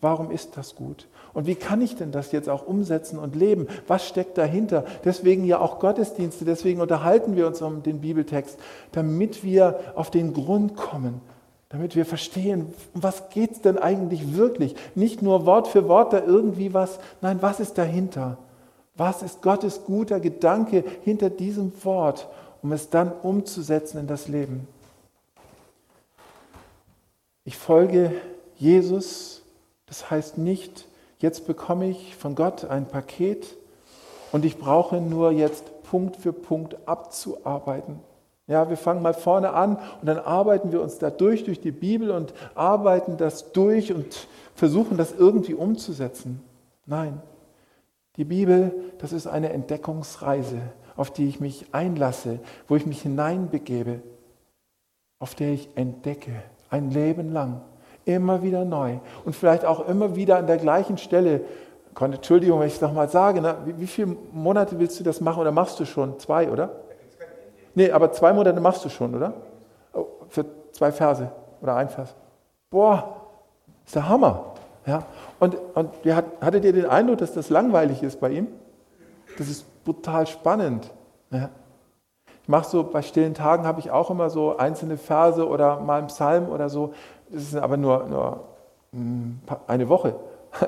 Warum 0.00 0.30
ist 0.30 0.56
das 0.56 0.74
gut? 0.74 1.08
Und 1.32 1.46
wie 1.46 1.54
kann 1.54 1.82
ich 1.82 1.96
denn 1.96 2.12
das 2.12 2.32
jetzt 2.32 2.48
auch 2.48 2.66
umsetzen 2.66 3.18
und 3.18 3.36
leben? 3.36 3.66
Was 3.86 4.06
steckt 4.06 4.38
dahinter? 4.38 4.84
Deswegen 5.04 5.44
ja 5.44 5.58
auch 5.58 5.78
Gottesdienste, 5.80 6.44
deswegen 6.44 6.80
unterhalten 6.80 7.36
wir 7.36 7.46
uns 7.46 7.60
um 7.60 7.82
den 7.82 8.00
Bibeltext, 8.00 8.58
damit 8.92 9.44
wir 9.44 9.80
auf 9.96 10.10
den 10.10 10.32
Grund 10.32 10.76
kommen, 10.76 11.20
damit 11.68 11.96
wir 11.96 12.06
verstehen, 12.06 12.72
was 12.94 13.28
geht 13.30 13.52
es 13.52 13.60
denn 13.60 13.76
eigentlich 13.76 14.36
wirklich? 14.36 14.76
Nicht 14.94 15.20
nur 15.20 15.44
Wort 15.44 15.68
für 15.68 15.88
Wort 15.88 16.12
da 16.12 16.22
irgendwie 16.24 16.72
was, 16.72 16.98
nein, 17.20 17.38
was 17.40 17.60
ist 17.60 17.76
dahinter? 17.76 18.38
Was 18.96 19.22
ist 19.22 19.42
Gottes 19.42 19.84
guter 19.84 20.20
Gedanke 20.20 20.84
hinter 21.02 21.28
diesem 21.28 21.72
Wort, 21.84 22.28
um 22.62 22.72
es 22.72 22.88
dann 22.88 23.12
umzusetzen 23.12 23.98
in 23.98 24.06
das 24.06 24.28
Leben? 24.28 24.66
Ich 27.44 27.56
folge 27.56 28.12
Jesus, 28.56 29.42
das 29.86 30.10
heißt 30.10 30.38
nicht, 30.38 30.88
jetzt 31.18 31.46
bekomme 31.46 31.88
ich 31.88 32.16
von 32.16 32.34
Gott 32.34 32.64
ein 32.64 32.86
Paket 32.86 33.56
und 34.32 34.44
ich 34.44 34.58
brauche 34.58 35.00
nur 35.00 35.30
jetzt 35.30 35.82
Punkt 35.84 36.16
für 36.16 36.32
Punkt 36.32 36.76
abzuarbeiten. 36.86 38.00
Ja, 38.48 38.68
wir 38.70 38.76
fangen 38.76 39.02
mal 39.02 39.14
vorne 39.14 39.52
an 39.52 39.76
und 40.00 40.06
dann 40.06 40.18
arbeiten 40.18 40.72
wir 40.72 40.80
uns 40.80 40.98
da 40.98 41.10
durch, 41.10 41.44
durch 41.44 41.60
die 41.60 41.72
Bibel 41.72 42.10
und 42.10 42.32
arbeiten 42.54 43.16
das 43.16 43.52
durch 43.52 43.92
und 43.92 44.28
versuchen 44.54 44.96
das 44.96 45.12
irgendwie 45.12 45.54
umzusetzen. 45.54 46.42
Nein, 46.86 47.20
die 48.16 48.24
Bibel, 48.24 48.72
das 48.98 49.12
ist 49.12 49.26
eine 49.26 49.52
Entdeckungsreise, 49.52 50.60
auf 50.96 51.10
die 51.10 51.28
ich 51.28 51.40
mich 51.40 51.66
einlasse, 51.72 52.40
wo 52.68 52.76
ich 52.76 52.86
mich 52.86 53.02
hineinbegebe, 53.02 54.00
auf 55.18 55.34
der 55.34 55.52
ich 55.52 55.68
entdecke, 55.76 56.32
ein 56.70 56.90
Leben 56.90 57.32
lang, 57.32 57.60
immer 58.04 58.42
wieder 58.42 58.64
neu 58.64 58.98
und 59.24 59.34
vielleicht 59.34 59.64
auch 59.64 59.86
immer 59.88 60.16
wieder 60.16 60.38
an 60.38 60.46
der 60.46 60.56
gleichen 60.56 60.98
Stelle. 60.98 61.42
Entschuldigung, 61.98 62.60
wenn 62.60 62.68
ich 62.68 62.74
es 62.74 62.80
nochmal 62.80 63.08
sage, 63.08 63.40
ne? 63.40 63.56
wie, 63.64 63.80
wie 63.80 63.86
viele 63.86 64.16
Monate 64.32 64.78
willst 64.78 65.00
du 65.00 65.04
das 65.04 65.20
machen 65.20 65.40
oder 65.40 65.50
machst 65.50 65.80
du 65.80 65.84
schon? 65.84 66.18
Zwei, 66.18 66.50
oder? 66.50 66.70
Nee, 67.74 67.90
aber 67.90 68.12
zwei 68.12 68.32
Monate 68.32 68.60
machst 68.60 68.84
du 68.84 68.88
schon, 68.88 69.14
oder? 69.14 69.34
Oh, 69.92 70.06
für 70.28 70.44
zwei 70.72 70.92
Verse 70.92 71.30
oder 71.60 71.76
ein 71.76 71.88
Vers. 71.88 72.14
Boah, 72.70 73.16
ist 73.84 73.94
der 73.94 74.08
Hammer. 74.08 74.55
Ja? 74.86 75.06
Und, 75.40 75.56
und 75.74 75.90
hat, 76.06 76.24
hattet 76.40 76.64
ihr 76.64 76.72
den 76.72 76.86
Eindruck, 76.86 77.18
dass 77.18 77.34
das 77.34 77.50
langweilig 77.50 78.02
ist 78.02 78.20
bei 78.20 78.30
ihm? 78.30 78.48
Das 79.36 79.48
ist 79.48 79.66
brutal 79.84 80.26
spannend. 80.26 80.92
Ja? 81.30 81.50
Ich 82.42 82.48
mache 82.48 82.68
so, 82.68 82.84
bei 82.84 83.02
stillen 83.02 83.34
Tagen 83.34 83.66
habe 83.66 83.80
ich 83.80 83.90
auch 83.90 84.10
immer 84.10 84.30
so 84.30 84.56
einzelne 84.56 84.96
Verse 84.96 85.46
oder 85.46 85.80
mal 85.80 85.98
einen 85.98 86.06
Psalm 86.06 86.48
oder 86.48 86.68
so. 86.68 86.94
Das 87.28 87.42
ist 87.42 87.56
aber 87.56 87.76
nur, 87.76 88.06
nur 88.06 88.44
hm, 88.92 89.40
eine 89.66 89.88
Woche. 89.88 90.14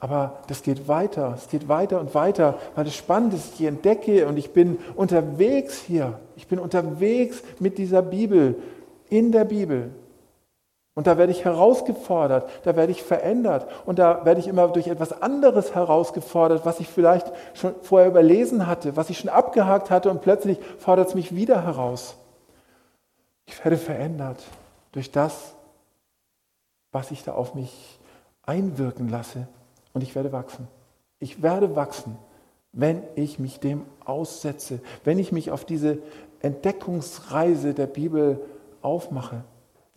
Aber 0.00 0.38
das 0.46 0.62
geht 0.62 0.86
weiter, 0.86 1.32
es 1.36 1.48
geht 1.48 1.68
weiter 1.68 1.98
und 1.98 2.14
weiter, 2.14 2.56
weil 2.76 2.86
es 2.86 2.94
spannend 2.94 3.34
ist. 3.34 3.58
Ich 3.58 3.66
entdecke 3.66 4.28
und 4.28 4.36
ich 4.36 4.52
bin 4.52 4.78
unterwegs 4.94 5.80
hier. 5.80 6.20
Ich 6.36 6.46
bin 6.46 6.60
unterwegs 6.60 7.42
mit 7.58 7.78
dieser 7.78 8.02
Bibel, 8.02 8.54
in 9.08 9.32
der 9.32 9.44
Bibel. 9.44 9.90
Und 10.98 11.06
da 11.06 11.16
werde 11.16 11.30
ich 11.30 11.44
herausgefordert, 11.44 12.50
da 12.64 12.74
werde 12.74 12.90
ich 12.90 13.04
verändert 13.04 13.68
und 13.86 14.00
da 14.00 14.24
werde 14.24 14.40
ich 14.40 14.48
immer 14.48 14.66
durch 14.66 14.88
etwas 14.88 15.22
anderes 15.22 15.72
herausgefordert, 15.72 16.66
was 16.66 16.80
ich 16.80 16.88
vielleicht 16.88 17.30
schon 17.54 17.76
vorher 17.82 18.08
überlesen 18.08 18.66
hatte, 18.66 18.96
was 18.96 19.08
ich 19.08 19.20
schon 19.20 19.30
abgehakt 19.30 19.92
hatte 19.92 20.10
und 20.10 20.22
plötzlich 20.22 20.58
fordert 20.80 21.06
es 21.06 21.14
mich 21.14 21.36
wieder 21.36 21.62
heraus. 21.62 22.16
Ich 23.46 23.64
werde 23.64 23.76
verändert 23.76 24.42
durch 24.90 25.12
das, 25.12 25.54
was 26.90 27.12
ich 27.12 27.22
da 27.22 27.34
auf 27.34 27.54
mich 27.54 28.00
einwirken 28.42 29.08
lasse 29.08 29.46
und 29.94 30.02
ich 30.02 30.16
werde 30.16 30.32
wachsen. 30.32 30.66
Ich 31.20 31.42
werde 31.42 31.76
wachsen, 31.76 32.18
wenn 32.72 33.04
ich 33.14 33.38
mich 33.38 33.60
dem 33.60 33.84
aussetze, 34.04 34.80
wenn 35.04 35.20
ich 35.20 35.30
mich 35.30 35.52
auf 35.52 35.64
diese 35.64 35.98
Entdeckungsreise 36.42 37.72
der 37.72 37.86
Bibel 37.86 38.40
aufmache. 38.82 39.44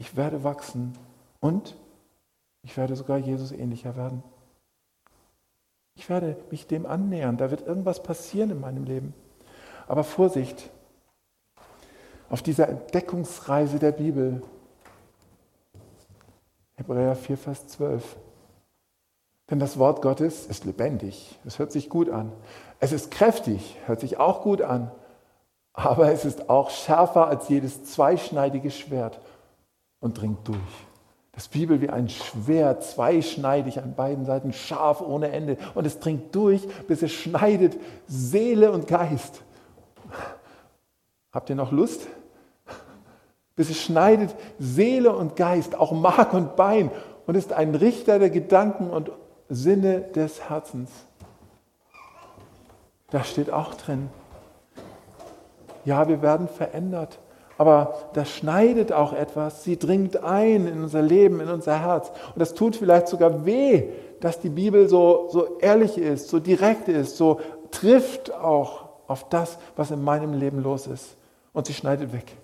Ich 0.02 0.16
werde 0.16 0.44
wachsen 0.44 0.98
und 1.42 1.78
ich 2.64 2.76
werde 2.76 2.96
sogar 2.96 3.20
Jesus 3.20 3.52
ähnlicher 3.52 3.96
werden. 3.96 4.24
Ich 5.94 6.10
werde 6.10 6.38
mich 6.50 6.66
dem 6.66 6.88
annähern. 6.88 7.38
Da 7.38 7.52
wird 7.52 7.68
irgendwas 7.68 8.02
passieren 8.02 8.50
in 8.50 8.60
meinem 8.60 8.84
Leben. 8.86 9.14
Aber 9.88 10.04
Vorsicht, 10.04 10.72
auf 12.32 12.42
dieser 12.42 12.68
Entdeckungsreise 12.68 13.78
der 13.78 13.92
Bibel, 13.92 14.42
Hebräer 16.78 17.16
4, 17.16 17.38
Vers 17.38 17.68
12, 17.68 18.18
denn 19.52 19.60
das 19.60 19.78
Wort 19.78 20.02
Gottes 20.02 20.48
ist 20.48 20.66
lebendig. 20.66 21.38
Es 21.46 21.60
hört 21.60 21.72
sich 21.72 21.90
gut 21.90 22.10
an. 22.10 22.32
Es 22.80 22.92
ist 22.92 23.12
kräftig, 23.12 23.78
hört 23.86 24.00
sich 24.00 24.18
auch 24.18 24.42
gut 24.42 24.64
an. 24.64 24.90
Aber 25.74 26.12
es 26.12 26.26
ist 26.26 26.50
auch 26.50 26.72
schärfer 26.72 27.28
als 27.28 27.50
jedes 27.50 27.84
zweischneidige 27.86 28.72
Schwert 28.72 29.22
und 30.02 30.20
dringt 30.20 30.46
durch. 30.48 30.58
Das 31.32 31.48
Bibel 31.48 31.80
wie 31.80 31.90
ein 31.90 32.10
Schwert, 32.10 32.84
zweischneidig 32.84 33.82
an 33.82 33.96
beiden 33.96 34.26
Seiten, 34.26 34.52
scharf 34.52 35.00
ohne 35.00 35.32
Ende. 35.32 35.58
Und 35.76 35.88
es 35.88 36.00
dringt 36.00 36.36
durch, 36.36 36.68
bis 36.88 37.02
es 37.02 37.12
schneidet 37.14 37.80
Seele 38.06 38.74
und 38.74 38.88
Geist. 38.88 39.42
Habt 41.32 41.50
ihr 41.50 41.56
noch 41.56 41.72
Lust? 41.72 42.08
Bis 43.56 43.70
es 43.70 43.82
schneidet 43.82 44.36
Seele 44.60 45.16
und 45.16 45.38
Geist, 45.38 45.76
auch 45.76 45.94
Mark 45.94 46.34
und 46.34 46.58
Bein 46.58 46.92
und 47.26 47.36
ist 47.36 47.54
ein 47.54 47.76
Richter 47.76 48.20
der 48.20 48.30
Gedanken 48.30 48.90
und 48.90 49.12
Sinne 49.48 50.02
des 50.02 50.50
Herzens. 50.50 50.90
Da 53.10 53.24
steht 53.24 53.52
auch 53.52 53.74
drin. 53.76 54.10
Ja, 55.86 56.08
wir 56.08 56.22
werden 56.22 56.48
verändert, 56.48 57.20
aber 57.62 57.94
das 58.14 58.32
schneidet 58.32 58.92
auch 58.92 59.14
etwas. 59.14 59.64
Sie 59.64 59.78
dringt 59.78 60.24
ein 60.24 60.66
in 60.66 60.82
unser 60.82 61.04
Leben, 61.04 61.40
in 61.40 61.48
unser 61.48 61.80
Herz. 61.80 62.10
Und 62.34 62.40
das 62.40 62.56
tut 62.56 62.76
vielleicht 62.76 63.08
sogar 63.08 63.46
weh, 63.46 63.84
dass 64.20 64.40
die 64.40 64.50
Bibel 64.50 64.90
so, 64.90 65.28
so 65.30 65.60
ehrlich 65.60 65.96
ist, 66.00 66.30
so 66.30 66.40
direkt 66.40 66.88
ist, 66.88 67.18
so 67.18 67.40
trifft 67.70 68.34
auch 68.34 68.90
auf 69.06 69.30
das, 69.30 69.60
was 69.76 69.92
in 69.92 70.04
meinem 70.04 70.34
Leben 70.34 70.64
los 70.64 70.88
ist. 70.88 71.16
Und 71.54 71.68
sie 71.68 71.74
schneidet 71.74 72.12
weg. 72.14 72.36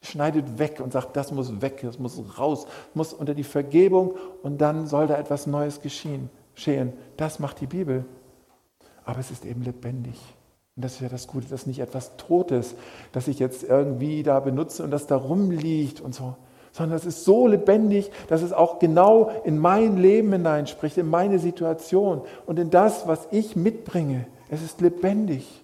Sie 0.00 0.12
schneidet 0.12 0.58
weg 0.58 0.80
und 0.82 0.94
sagt, 0.94 1.14
das 1.14 1.30
muss 1.30 1.60
weg, 1.60 1.80
das 1.82 1.98
muss 1.98 2.18
raus, 2.38 2.66
muss 2.94 3.12
unter 3.12 3.34
die 3.34 3.44
Vergebung 3.44 4.14
und 4.42 4.62
dann 4.62 4.86
soll 4.86 5.06
da 5.06 5.18
etwas 5.18 5.46
Neues 5.46 5.82
geschehen 5.82 6.30
geschehen. 6.54 6.92
Das 7.16 7.38
macht 7.38 7.60
die 7.60 7.66
Bibel. 7.66 8.04
Aber 9.04 9.18
es 9.18 9.30
ist 9.30 9.44
eben 9.44 9.62
lebendig. 9.62 10.18
Und 10.76 10.84
das 10.84 10.94
ist 10.94 11.00
ja 11.00 11.08
das 11.08 11.28
Gute, 11.28 11.46
das 11.48 11.62
ist 11.62 11.66
nicht 11.66 11.78
etwas 11.78 12.16
Totes, 12.16 12.74
das 13.12 13.28
ich 13.28 13.38
jetzt 13.38 13.62
irgendwie 13.62 14.22
da 14.22 14.40
benutze 14.40 14.82
und 14.82 14.90
das 14.90 15.06
da 15.06 15.16
rumliegt 15.16 16.00
und 16.00 16.14
so, 16.14 16.34
sondern 16.72 16.98
es 16.98 17.06
ist 17.06 17.24
so 17.24 17.46
lebendig, 17.46 18.10
dass 18.28 18.42
es 18.42 18.52
auch 18.52 18.80
genau 18.80 19.30
in 19.44 19.58
mein 19.58 19.96
Leben 19.96 20.32
hineinspricht, 20.32 20.98
in 20.98 21.08
meine 21.08 21.38
Situation 21.38 22.22
und 22.46 22.58
in 22.58 22.70
das, 22.70 23.06
was 23.06 23.28
ich 23.30 23.54
mitbringe. 23.54 24.26
Es 24.50 24.62
ist 24.62 24.80
lebendig. 24.80 25.62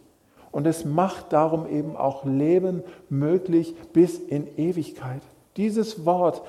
Und 0.52 0.66
es 0.66 0.84
macht 0.84 1.32
darum 1.32 1.68
eben 1.68 1.96
auch 1.96 2.24
Leben 2.24 2.82
möglich 3.08 3.74
bis 3.92 4.18
in 4.18 4.46
Ewigkeit. 4.56 5.22
Dieses 5.56 6.04
Wort, 6.04 6.42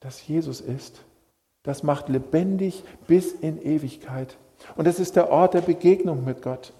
das 0.00 0.26
Jesus 0.26 0.60
ist, 0.60 1.02
das 1.62 1.82
macht 1.82 2.08
lebendig 2.08 2.84
bis 3.06 3.32
in 3.32 3.60
Ewigkeit. 3.62 4.36
Und 4.76 4.86
es 4.86 5.00
ist 5.00 5.16
der 5.16 5.30
Ort 5.30 5.54
der 5.54 5.60
Begegnung 5.60 6.24
mit 6.24 6.42
Gott. 6.42 6.72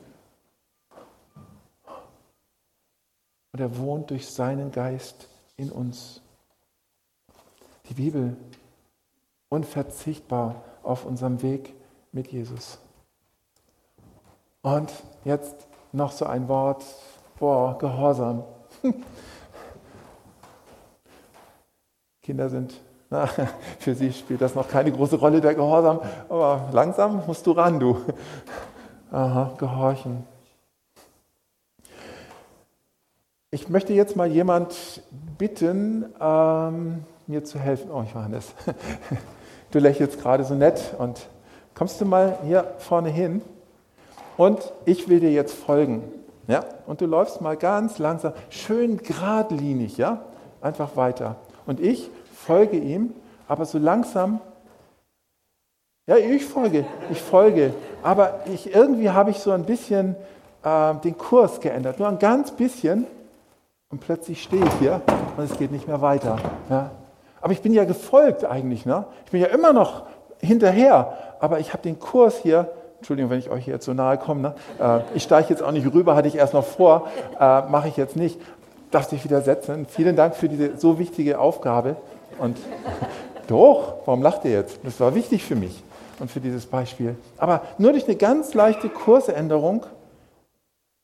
Und 3.53 3.61
er 3.61 3.77
wohnt 3.79 4.11
durch 4.11 4.29
seinen 4.29 4.73
Geist 4.73 5.29
in 5.57 5.71
uns. 5.71 6.21
Die 7.89 7.95
Bibel 7.95 8.37
unverzichtbar 9.49 10.63
auf 10.83 11.05
unserem 11.05 11.43
Weg 11.43 11.75
mit 12.13 12.29
Jesus. 12.29 12.79
Und 14.63 14.91
jetzt 15.25 15.67
noch 15.93 16.13
so 16.13 16.27
ein 16.27 16.49
Wort, 16.49 16.85
boah, 17.39 17.77
Gehorsam. 17.79 18.45
Kinder 22.23 22.49
sind 22.49 22.81
na, 23.13 23.27
für 23.79 23.95
sie 23.95 24.11
spielt 24.11 24.41
das 24.41 24.55
noch 24.55 24.67
keine 24.67 24.91
große 24.91 25.17
Rolle, 25.17 25.43
der 25.43 25.55
Gehorsam, 25.55 26.01
aber 26.31 26.71
langsam 26.73 27.23
musst 27.27 27.47
du 27.47 27.53
ran, 27.53 27.79
du. 27.79 28.01
Aha, 29.11 29.53
gehorchen. 29.59 30.25
Ich 33.55 33.69
möchte 33.69 33.93
jetzt 33.93 34.17
mal 34.17 34.29
jemand 34.29 35.03
bitten, 35.37 36.07
ähm, 36.19 37.05
mir 37.27 37.45
zu 37.45 37.59
helfen. 37.59 37.91
Oh, 37.91 38.03
Johannes, 38.03 38.55
du 39.73 39.79
lächelst 39.79 40.19
gerade 40.23 40.43
so 40.45 40.55
nett 40.55 40.95
und 40.97 41.29
kommst 41.75 42.01
du 42.01 42.07
mal 42.07 42.39
hier 42.47 42.73
vorne 42.79 43.11
hin 43.11 43.43
und 44.39 44.73
ich 44.87 45.07
will 45.11 45.21
dir 45.21 45.31
jetzt 45.31 45.53
folgen. 45.53 46.03
Ja? 46.47 46.65
Und 46.87 47.03
du 47.03 47.05
läufst 47.05 47.43
mal 47.43 47.59
ganz 47.59 47.99
langsam, 47.99 48.33
schön 48.49 48.97
geradlinig, 48.97 49.99
ja? 49.99 50.25
Einfach 50.63 50.97
weiter. 50.97 51.37
Und 51.67 51.79
ich 51.79 52.09
folge 52.35 52.79
ihm, 52.79 53.13
aber 53.49 53.67
so 53.67 53.77
langsam, 53.77 54.41
ja, 56.07 56.17
ich 56.17 56.47
folge, 56.47 56.87
ich 57.11 57.21
folge, 57.21 57.75
aber 58.03 58.41
ich, 58.47 58.75
irgendwie 58.75 59.11
habe 59.11 59.31
ich 59.31 59.41
so 59.41 59.51
ein 59.51 59.65
bisschen 59.65 60.17
äh, 60.65 60.95
den 61.05 61.19
Kurs 61.19 61.61
geändert, 61.61 61.99
nur 61.99 62.09
ein 62.09 62.19
ganz 62.19 62.51
bisschen 62.53 63.07
und 63.93 64.01
plötzlich 64.01 64.43
stehe 64.43 64.65
ich 64.65 64.73
hier 64.81 65.01
und 65.37 65.45
es 65.45 65.57
geht 65.57 65.71
nicht 65.71 65.87
mehr 65.87 66.01
weiter. 66.01 66.39
Ja. 66.69 66.91
Aber 67.41 67.53
ich 67.53 67.63
bin 67.63 67.73
ja 67.73 67.85
gefolgt 67.85 68.45
eigentlich, 68.45 68.87
ne? 68.87 69.05
ich 69.27 69.31
bin 69.31 69.41
ja 69.41 69.49
immer 69.49 69.73
noch 69.73 70.05
hinterher, 70.41 71.17
aber 71.39 71.61
ich 71.61 71.73
habe 71.73 71.83
den 71.83 72.01
Kurs 72.01 72.39
hier 72.39 72.73
Entschuldigung, 73.03 73.33
wenn 73.33 73.41
ich 73.41 73.51
euch 73.51 73.65
hier 73.65 73.81
zu 73.81 73.95
nahe 73.95 74.17
komme. 74.17 74.41
Ne? 74.43 74.55
Äh, 74.79 75.01
ich 75.17 75.25
steige 75.25 75.49
jetzt 75.51 75.61
auch 75.61 75.73
nicht 75.73 75.93
rüber, 75.93 76.15
hatte 76.15 76.29
ich 76.29 76.37
erst 76.37 76.55
noch 76.55 76.65
vor, 76.65 77.09
äh, 77.39 77.63
mache 77.63 77.89
ich 77.89 77.97
jetzt 77.97 78.15
nicht. 78.15 78.41
Darf 78.93 79.09
dich 79.09 79.25
wieder 79.25 79.41
setzen. 79.41 79.87
Vielen 79.87 80.15
Dank 80.15 80.37
für 80.37 80.49
diese 80.49 80.79
so 80.79 81.01
wichtige 81.01 81.41
Aufgabe. 81.41 81.97
Und 82.39 82.59
doch, 83.49 83.95
warum 84.05 84.23
lacht 84.23 84.45
ihr 84.45 84.53
jetzt? 84.53 84.79
Das 84.85 85.01
war 85.01 85.17
wichtig 85.17 85.43
für 85.43 85.57
mich. 85.57 85.83
und 86.21 86.31
für 86.31 86.39
dieses 86.39 86.67
Beispiel. 86.67 87.17
Aber 87.39 87.63
nur 87.77 87.91
durch 87.91 88.05
eine 88.05 88.15
ganz 88.15 88.55
leichte 88.55 88.89
Kursänderung, 88.89 89.85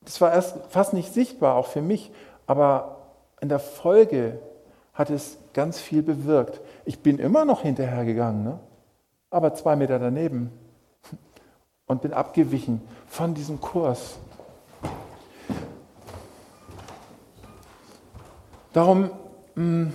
das 0.04 0.21
war 0.21 0.33
erst 0.33 0.57
fast 0.71 0.92
nicht 0.92 1.12
sichtbar, 1.12 1.57
auch 1.57 1.66
für 1.66 1.83
mich, 1.83 2.12
aber 2.49 2.97
in 3.40 3.49
der 3.49 3.61
Folge 3.61 4.40
hat 4.95 5.11
es 5.11 5.38
ganz 5.52 5.78
viel 5.78 6.02
bewirkt. 6.02 6.61
Ich 6.85 7.00
bin 7.00 7.19
immer 7.19 7.45
noch 7.45 7.62
hinterhergegangen, 7.62 8.43
ne? 8.43 8.59
aber 9.31 9.55
zwei 9.55 9.76
Meter 9.76 10.00
daneben 10.00 10.50
und 11.87 12.02
bin 12.02 12.12
abgewichen 12.12 12.81
von 13.07 13.35
diesem 13.35 13.61
Kurs. 13.61 14.19
Darum 18.73 19.02
mh, 19.02 19.11
hm, 19.55 19.93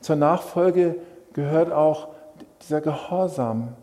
zur 0.00 0.16
Nachfolge 0.16 0.96
gehört 1.32 1.72
auch 1.72 2.08
dieser 2.60 2.82
Gehorsam, 2.82 3.74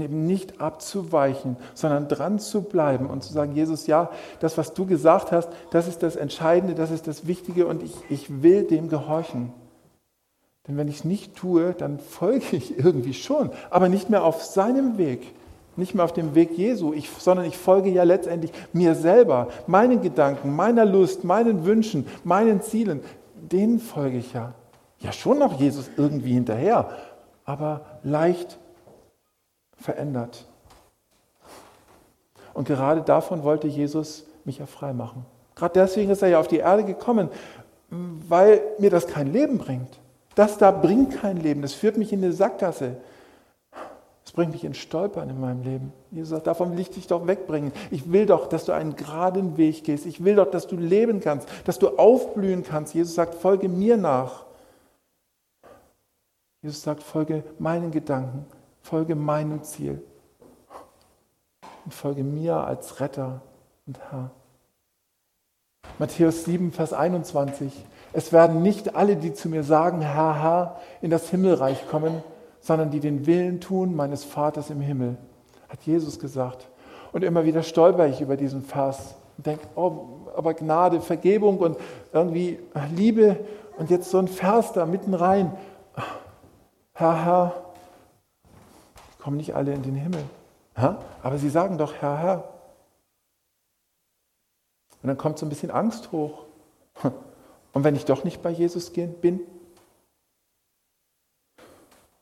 eben 0.00 0.26
nicht 0.26 0.60
abzuweichen, 0.60 1.56
sondern 1.74 2.08
dran 2.08 2.38
zu 2.38 2.62
bleiben 2.62 3.06
und 3.06 3.22
zu 3.22 3.32
sagen, 3.32 3.54
Jesus, 3.54 3.86
ja, 3.86 4.10
das, 4.40 4.58
was 4.58 4.74
du 4.74 4.86
gesagt 4.86 5.32
hast, 5.32 5.48
das 5.70 5.88
ist 5.88 6.02
das 6.02 6.16
Entscheidende, 6.16 6.74
das 6.74 6.90
ist 6.90 7.06
das 7.06 7.26
Wichtige 7.26 7.66
und 7.66 7.82
ich, 7.82 7.94
ich 8.08 8.42
will 8.42 8.64
dem 8.64 8.88
gehorchen. 8.88 9.52
Denn 10.66 10.76
wenn 10.76 10.88
ich 10.88 10.96
es 10.96 11.04
nicht 11.04 11.34
tue, 11.34 11.72
dann 11.72 11.98
folge 11.98 12.56
ich 12.56 12.78
irgendwie 12.78 13.14
schon, 13.14 13.50
aber 13.70 13.88
nicht 13.88 14.10
mehr 14.10 14.24
auf 14.24 14.44
seinem 14.44 14.98
Weg, 14.98 15.34
nicht 15.76 15.94
mehr 15.94 16.04
auf 16.04 16.12
dem 16.12 16.34
Weg 16.34 16.58
Jesu, 16.58 16.92
ich, 16.92 17.08
sondern 17.08 17.46
ich 17.46 17.56
folge 17.56 17.88
ja 17.90 18.02
letztendlich 18.02 18.52
mir 18.72 18.94
selber, 18.94 19.48
meinen 19.66 20.02
Gedanken, 20.02 20.54
meiner 20.54 20.84
Lust, 20.84 21.24
meinen 21.24 21.64
Wünschen, 21.64 22.06
meinen 22.24 22.60
Zielen, 22.60 23.00
denen 23.34 23.78
folge 23.78 24.18
ich 24.18 24.32
ja. 24.32 24.54
Ja, 25.00 25.12
schon 25.12 25.38
noch 25.38 25.60
Jesus 25.60 25.88
irgendwie 25.96 26.32
hinterher, 26.32 26.90
aber 27.44 27.82
leicht 28.02 28.58
verändert. 29.78 30.46
Und 32.54 32.66
gerade 32.66 33.02
davon 33.02 33.44
wollte 33.44 33.68
Jesus 33.68 34.26
mich 34.44 34.58
ja 34.58 34.66
frei 34.66 34.92
machen. 34.92 35.24
Gerade 35.54 35.80
deswegen 35.80 36.10
ist 36.10 36.22
er 36.22 36.28
ja 36.28 36.40
auf 36.40 36.48
die 36.48 36.58
Erde 36.58 36.84
gekommen, 36.84 37.28
weil 37.90 38.60
mir 38.78 38.90
das 38.90 39.06
kein 39.06 39.32
Leben 39.32 39.58
bringt. 39.58 39.98
Das 40.34 40.58
da 40.58 40.70
bringt 40.70 41.20
kein 41.20 41.36
Leben, 41.36 41.62
das 41.62 41.72
führt 41.72 41.96
mich 41.96 42.12
in 42.12 42.22
eine 42.22 42.32
Sackgasse. 42.32 42.96
Das 44.24 44.34
bringt 44.34 44.52
mich 44.52 44.64
in 44.64 44.74
Stolpern 44.74 45.30
in 45.30 45.40
meinem 45.40 45.62
Leben. 45.62 45.92
Jesus 46.10 46.28
sagt, 46.28 46.46
davon 46.46 46.72
will 46.72 46.80
ich 46.80 46.90
dich 46.90 47.06
doch 47.06 47.26
wegbringen. 47.26 47.72
Ich 47.90 48.12
will 48.12 48.26
doch, 48.26 48.46
dass 48.46 48.66
du 48.66 48.72
einen 48.72 48.94
geraden 48.94 49.56
Weg 49.56 49.84
gehst. 49.84 50.04
Ich 50.04 50.22
will 50.22 50.36
doch, 50.36 50.50
dass 50.50 50.66
du 50.66 50.76
leben 50.76 51.20
kannst, 51.20 51.48
dass 51.64 51.78
du 51.78 51.96
aufblühen 51.96 52.62
kannst. 52.62 52.94
Jesus 52.94 53.14
sagt, 53.14 53.34
folge 53.34 53.70
mir 53.70 53.96
nach. 53.96 54.44
Jesus 56.60 56.82
sagt, 56.82 57.02
folge 57.02 57.42
meinen 57.58 57.90
Gedanken, 57.90 58.44
folge 58.88 59.14
meinem 59.14 59.62
Ziel 59.64 60.02
und 61.84 61.92
folge 61.92 62.24
mir 62.24 62.56
als 62.56 63.00
Retter 63.00 63.42
und 63.86 63.98
Herr. 64.10 64.30
Matthäus 65.98 66.44
7, 66.44 66.72
Vers 66.72 66.94
21. 66.94 67.84
Es 68.14 68.32
werden 68.32 68.62
nicht 68.62 68.96
alle, 68.96 69.16
die 69.16 69.34
zu 69.34 69.50
mir 69.50 69.62
sagen, 69.62 70.00
Herr, 70.00 70.42
Herr, 70.42 70.80
in 71.02 71.10
das 71.10 71.28
Himmelreich 71.28 71.86
kommen, 71.88 72.22
sondern 72.60 72.90
die 72.90 73.00
den 73.00 73.26
Willen 73.26 73.60
tun 73.60 73.94
meines 73.94 74.24
Vaters 74.24 74.70
im 74.70 74.80
Himmel, 74.80 75.18
hat 75.68 75.82
Jesus 75.82 76.18
gesagt. 76.18 76.66
Und 77.12 77.24
immer 77.24 77.44
wieder 77.44 77.62
stolper 77.62 78.06
ich 78.06 78.22
über 78.22 78.38
diesen 78.38 78.62
Vers 78.62 79.16
und 79.36 79.46
denke, 79.46 79.66
oh, 79.76 80.30
aber 80.34 80.54
Gnade, 80.54 81.02
Vergebung 81.02 81.58
und 81.58 81.76
irgendwie 82.14 82.58
Liebe 82.94 83.36
und 83.76 83.90
jetzt 83.90 84.10
so 84.10 84.18
ein 84.18 84.28
Vers 84.28 84.72
da 84.72 84.86
mitten 84.86 85.12
rein. 85.12 85.52
Herr, 86.94 87.24
Herr, 87.24 87.67
kommen 89.28 89.36
nicht 89.36 89.54
alle 89.54 89.74
in 89.74 89.82
den 89.82 89.94
Himmel. 89.94 90.24
Aber 91.22 91.36
sie 91.36 91.50
sagen 91.50 91.76
doch, 91.76 91.92
Herr, 92.00 92.16
Herr. 92.16 92.48
Und 95.02 95.08
dann 95.08 95.18
kommt 95.18 95.38
so 95.38 95.44
ein 95.44 95.50
bisschen 95.50 95.70
Angst 95.70 96.12
hoch. 96.12 96.46
Und 97.74 97.84
wenn 97.84 97.94
ich 97.94 98.06
doch 98.06 98.24
nicht 98.24 98.40
bei 98.40 98.48
Jesus 98.48 98.90
bin? 98.90 99.40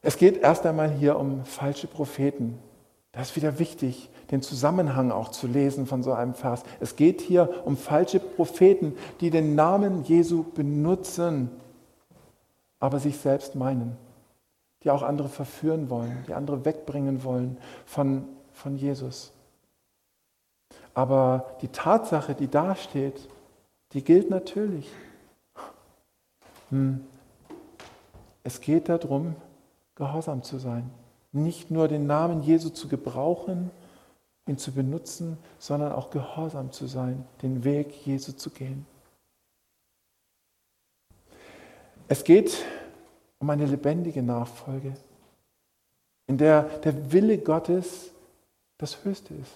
Es 0.03 0.17
geht 0.17 0.39
erst 0.39 0.67
einmal 0.67 0.91
hier 0.91 1.17
um 1.17 1.45
falsche 1.45 1.87
Propheten. 1.87 2.59
Das 3.13 3.29
ist 3.29 3.37
wieder 3.37 3.61
wichtig, 3.61 4.11
den 4.33 4.43
Zusammenhang 4.43 5.13
auch 5.13 5.29
zu 5.29 5.47
lesen 5.47 5.87
von 5.87 6.03
so 6.03 6.13
einem 6.13 6.35
Vers. 6.35 6.65
Es 6.81 6.97
geht 6.97 7.21
hier 7.21 7.63
um 7.65 7.77
falsche 7.77 8.19
Propheten, 8.19 8.97
die 9.21 9.31
den 9.31 9.55
Namen 9.55 10.03
Jesu 10.03 10.43
benutzen, 10.43 11.53
aber 12.81 12.99
sich 12.99 13.17
selbst 13.19 13.55
meinen 13.55 13.97
die 14.87 14.91
auch 14.93 15.03
andere 15.03 15.29
verführen 15.29 15.91
wollen, 15.91 16.25
die 16.29 16.35
andere 16.35 16.65
wegbringen 16.65 17.25
wollen 17.25 17.59
von, 17.87 18.25
von 18.53 18.77
Jesus. 18.77 19.33
Aber 20.95 21.57
die 21.61 21.67
Tatsache, 21.69 22.37
die 22.37 22.47
da 22.47 22.77
steht, 22.77 23.29
die 23.93 24.05
gilt 24.05 24.31
natürlich. 24.31 24.89
Hm. 26.71 27.05
Es 28.45 28.61
geht 28.61 28.89
darum, 28.89 29.35
gehorsam 29.97 30.45
zu 30.45 30.59
sein. 30.59 30.89
Nicht 31.33 31.73
nur 31.73 31.89
den 31.89 32.07
Namen 32.07 32.45
Jesu 32.45 32.69
zu 32.69 32.87
gebrauchen, 32.87 33.73
ihn 34.47 34.57
zu 34.57 34.71
benutzen, 34.71 35.37
sondern 35.59 35.91
auch 35.91 36.11
gehorsam 36.11 36.71
zu 36.71 36.87
sein, 36.87 37.27
den 37.43 37.65
Weg 37.65 38.07
Jesu 38.07 38.31
zu 38.31 38.51
gehen. 38.51 38.87
Es 42.07 42.23
geht 42.23 42.65
um 43.39 43.51
eine 43.51 43.67
lebendige 43.67 44.23
Nachfolge, 44.23 44.93
in 46.27 46.39
der 46.39 46.63
der 46.63 47.13
Wille 47.13 47.39
Gottes 47.39 48.11
das 48.79 49.05
Höchste 49.05 49.35
ist, 49.35 49.53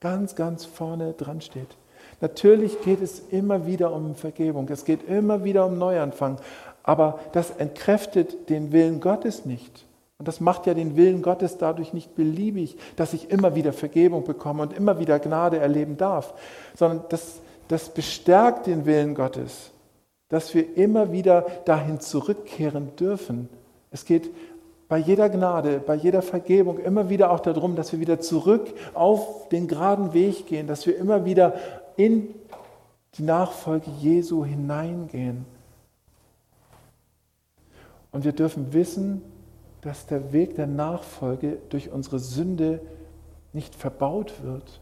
ganz, 0.00 0.34
ganz 0.34 0.64
vorne 0.64 1.12
dran 1.12 1.40
steht. 1.40 1.76
Natürlich 2.20 2.80
geht 2.82 3.00
es 3.00 3.20
immer 3.30 3.66
wieder 3.66 3.92
um 3.92 4.14
Vergebung, 4.14 4.68
es 4.68 4.84
geht 4.84 5.08
immer 5.08 5.44
wieder 5.44 5.66
um 5.66 5.78
Neuanfang, 5.78 6.38
aber 6.82 7.18
das 7.32 7.50
entkräftet 7.50 8.48
den 8.48 8.72
Willen 8.72 9.00
Gottes 9.00 9.44
nicht. 9.44 9.86
Und 10.18 10.28
das 10.28 10.40
macht 10.40 10.66
ja 10.66 10.74
den 10.74 10.96
Willen 10.96 11.22
Gottes 11.22 11.56
dadurch 11.56 11.94
nicht 11.94 12.14
beliebig, 12.14 12.76
dass 12.96 13.14
ich 13.14 13.30
immer 13.30 13.54
wieder 13.54 13.72
Vergebung 13.72 14.24
bekomme 14.24 14.62
und 14.62 14.74
immer 14.74 14.98
wieder 14.98 15.18
Gnade 15.18 15.58
erleben 15.58 15.96
darf, 15.96 16.34
sondern 16.76 17.04
das, 17.08 17.40
das 17.68 17.88
bestärkt 17.88 18.66
den 18.66 18.84
Willen 18.84 19.14
Gottes 19.14 19.70
dass 20.30 20.54
wir 20.54 20.76
immer 20.76 21.12
wieder 21.12 21.42
dahin 21.66 22.00
zurückkehren 22.00 22.96
dürfen. 22.96 23.48
Es 23.90 24.04
geht 24.06 24.30
bei 24.88 24.98
jeder 24.98 25.28
Gnade, 25.28 25.78
bei 25.78 25.94
jeder 25.94 26.22
Vergebung 26.22 26.78
immer 26.78 27.10
wieder 27.10 27.30
auch 27.30 27.40
darum, 27.40 27.76
dass 27.76 27.92
wir 27.92 28.00
wieder 28.00 28.20
zurück 28.20 28.72
auf 28.94 29.48
den 29.50 29.68
geraden 29.68 30.14
Weg 30.14 30.46
gehen, 30.46 30.66
dass 30.66 30.86
wir 30.86 30.96
immer 30.96 31.24
wieder 31.24 31.54
in 31.96 32.34
die 33.14 33.22
Nachfolge 33.22 33.90
Jesu 34.00 34.44
hineingehen. 34.44 35.44
Und 38.12 38.24
wir 38.24 38.32
dürfen 38.32 38.72
wissen, 38.72 39.22
dass 39.80 40.06
der 40.06 40.32
Weg 40.32 40.56
der 40.56 40.66
Nachfolge 40.66 41.58
durch 41.68 41.90
unsere 41.90 42.18
Sünde 42.18 42.80
nicht 43.52 43.74
verbaut 43.74 44.42
wird, 44.42 44.80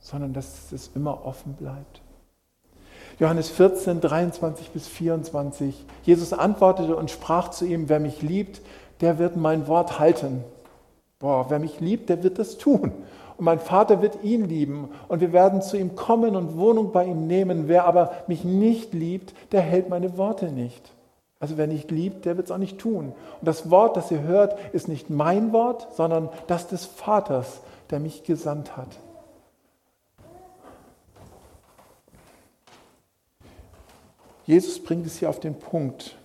sondern 0.00 0.32
dass 0.32 0.72
es 0.72 0.90
immer 0.94 1.24
offen 1.24 1.54
bleibt. 1.54 2.01
Johannes 3.22 3.50
14, 3.50 4.00
23 4.00 4.70
bis 4.70 4.88
24. 4.88 5.84
Jesus 6.02 6.32
antwortete 6.32 6.96
und 6.96 7.08
sprach 7.08 7.50
zu 7.50 7.64
ihm, 7.64 7.88
wer 7.88 8.00
mich 8.00 8.20
liebt, 8.20 8.62
der 9.00 9.20
wird 9.20 9.36
mein 9.36 9.68
Wort 9.68 10.00
halten. 10.00 10.42
Boah, 11.20 11.46
wer 11.48 11.60
mich 11.60 11.78
liebt, 11.78 12.08
der 12.08 12.24
wird 12.24 12.40
das 12.40 12.58
tun. 12.58 12.90
Und 13.36 13.44
mein 13.44 13.60
Vater 13.60 14.02
wird 14.02 14.24
ihn 14.24 14.48
lieben 14.48 14.88
und 15.06 15.20
wir 15.20 15.32
werden 15.32 15.62
zu 15.62 15.76
ihm 15.76 15.94
kommen 15.94 16.34
und 16.34 16.58
Wohnung 16.58 16.90
bei 16.90 17.04
ihm 17.04 17.28
nehmen. 17.28 17.68
Wer 17.68 17.84
aber 17.84 18.10
mich 18.26 18.42
nicht 18.42 18.92
liebt, 18.92 19.34
der 19.52 19.60
hält 19.60 19.88
meine 19.88 20.18
Worte 20.18 20.46
nicht. 20.46 20.90
Also 21.38 21.56
wer 21.56 21.68
nicht 21.68 21.92
liebt, 21.92 22.24
der 22.24 22.36
wird 22.36 22.48
es 22.48 22.50
auch 22.50 22.58
nicht 22.58 22.80
tun. 22.80 23.12
Und 23.38 23.46
das 23.46 23.70
Wort, 23.70 23.96
das 23.96 24.10
ihr 24.10 24.22
hört, 24.22 24.58
ist 24.72 24.88
nicht 24.88 25.10
mein 25.10 25.52
Wort, 25.52 25.86
sondern 25.94 26.28
das 26.48 26.66
des 26.66 26.86
Vaters, 26.86 27.60
der 27.90 28.00
mich 28.00 28.24
gesandt 28.24 28.76
hat. 28.76 28.88
Jesus 34.44 34.82
bringt 34.82 35.06
es 35.06 35.18
hier 35.18 35.30
auf 35.30 35.40
den 35.40 35.54
Punkt, 35.54 36.16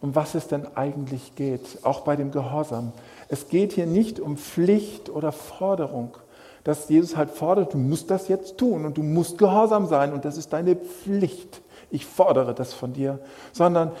um 0.00 0.14
was 0.14 0.34
es 0.34 0.48
denn 0.48 0.66
eigentlich 0.76 1.34
geht, 1.34 1.78
auch 1.82 2.00
bei 2.00 2.16
dem 2.16 2.30
Gehorsam. 2.30 2.92
Es 3.28 3.48
geht 3.48 3.72
hier 3.72 3.86
nicht 3.86 4.20
um 4.20 4.36
Pflicht 4.36 5.10
oder 5.10 5.32
Forderung, 5.32 6.16
dass 6.64 6.88
Jesus 6.88 7.16
halt 7.16 7.30
fordert, 7.30 7.74
du 7.74 7.78
musst 7.78 8.10
das 8.10 8.28
jetzt 8.28 8.58
tun 8.58 8.84
und 8.84 8.96
du 8.96 9.02
musst 9.02 9.38
gehorsam 9.38 9.86
sein 9.86 10.12
und 10.12 10.24
das 10.24 10.36
ist 10.36 10.52
deine 10.52 10.76
Pflicht. 10.76 11.60
Ich 11.90 12.06
fordere 12.06 12.54
das 12.54 12.72
von 12.72 12.92
dir, 12.92 13.20
sondern 13.52 13.92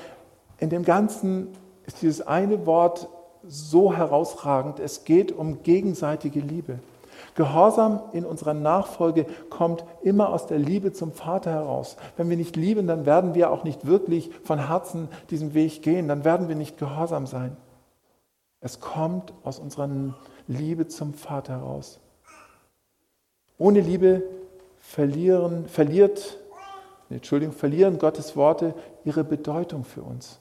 in 0.58 0.70
dem 0.70 0.84
Ganzen 0.84 1.48
ist 1.86 2.02
dieses 2.02 2.26
eine 2.26 2.66
Wort 2.66 3.08
so 3.46 3.94
herausragend, 3.94 4.80
es 4.80 5.04
geht 5.04 5.30
um 5.30 5.62
gegenseitige 5.62 6.40
Liebe. 6.40 6.80
Gehorsam 7.36 8.00
in 8.12 8.24
unserer 8.24 8.54
Nachfolge 8.54 9.26
kommt 9.50 9.84
immer 10.02 10.30
aus 10.30 10.46
der 10.46 10.58
Liebe 10.58 10.92
zum 10.92 11.12
Vater 11.12 11.50
heraus. 11.50 11.98
Wenn 12.16 12.30
wir 12.30 12.36
nicht 12.36 12.56
lieben, 12.56 12.86
dann 12.86 13.04
werden 13.04 13.34
wir 13.34 13.50
auch 13.50 13.62
nicht 13.62 13.86
wirklich 13.86 14.30
von 14.42 14.66
Herzen 14.68 15.08
diesen 15.28 15.52
Weg 15.52 15.82
gehen, 15.82 16.08
dann 16.08 16.24
werden 16.24 16.48
wir 16.48 16.56
nicht 16.56 16.78
gehorsam 16.78 17.26
sein. 17.26 17.56
Es 18.60 18.80
kommt 18.80 19.34
aus 19.44 19.58
unserer 19.58 19.88
Liebe 20.48 20.88
zum 20.88 21.12
Vater 21.12 21.60
heraus. 21.60 22.00
Ohne 23.58 23.80
Liebe 23.80 24.22
verlieren, 24.78 25.66
verliert, 25.66 26.38
Entschuldigung, 27.10 27.54
verlieren 27.54 27.98
Gottes 27.98 28.34
Worte 28.34 28.74
ihre 29.04 29.24
Bedeutung 29.24 29.84
für 29.84 30.02
uns. 30.02 30.40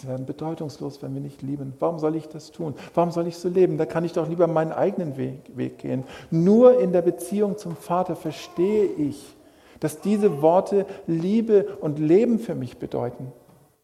Sie 0.00 0.06
werden 0.06 0.26
bedeutungslos, 0.26 1.02
wenn 1.02 1.12
wir 1.14 1.20
nicht 1.20 1.42
lieben. 1.42 1.72
Warum 1.80 1.98
soll 1.98 2.14
ich 2.14 2.28
das 2.28 2.52
tun? 2.52 2.74
Warum 2.94 3.10
soll 3.10 3.26
ich 3.26 3.36
so 3.36 3.48
leben? 3.48 3.78
Da 3.78 3.84
kann 3.84 4.04
ich 4.04 4.12
doch 4.12 4.28
lieber 4.28 4.46
meinen 4.46 4.70
eigenen 4.70 5.16
Weg, 5.16 5.56
Weg 5.56 5.78
gehen. 5.78 6.04
Nur 6.30 6.78
in 6.80 6.92
der 6.92 7.02
Beziehung 7.02 7.58
zum 7.58 7.74
Vater 7.74 8.14
verstehe 8.14 8.84
ich, 8.84 9.34
dass 9.80 10.00
diese 10.00 10.40
Worte 10.40 10.86
Liebe 11.08 11.66
und 11.80 11.98
Leben 11.98 12.38
für 12.38 12.54
mich 12.54 12.78
bedeuten. 12.78 13.32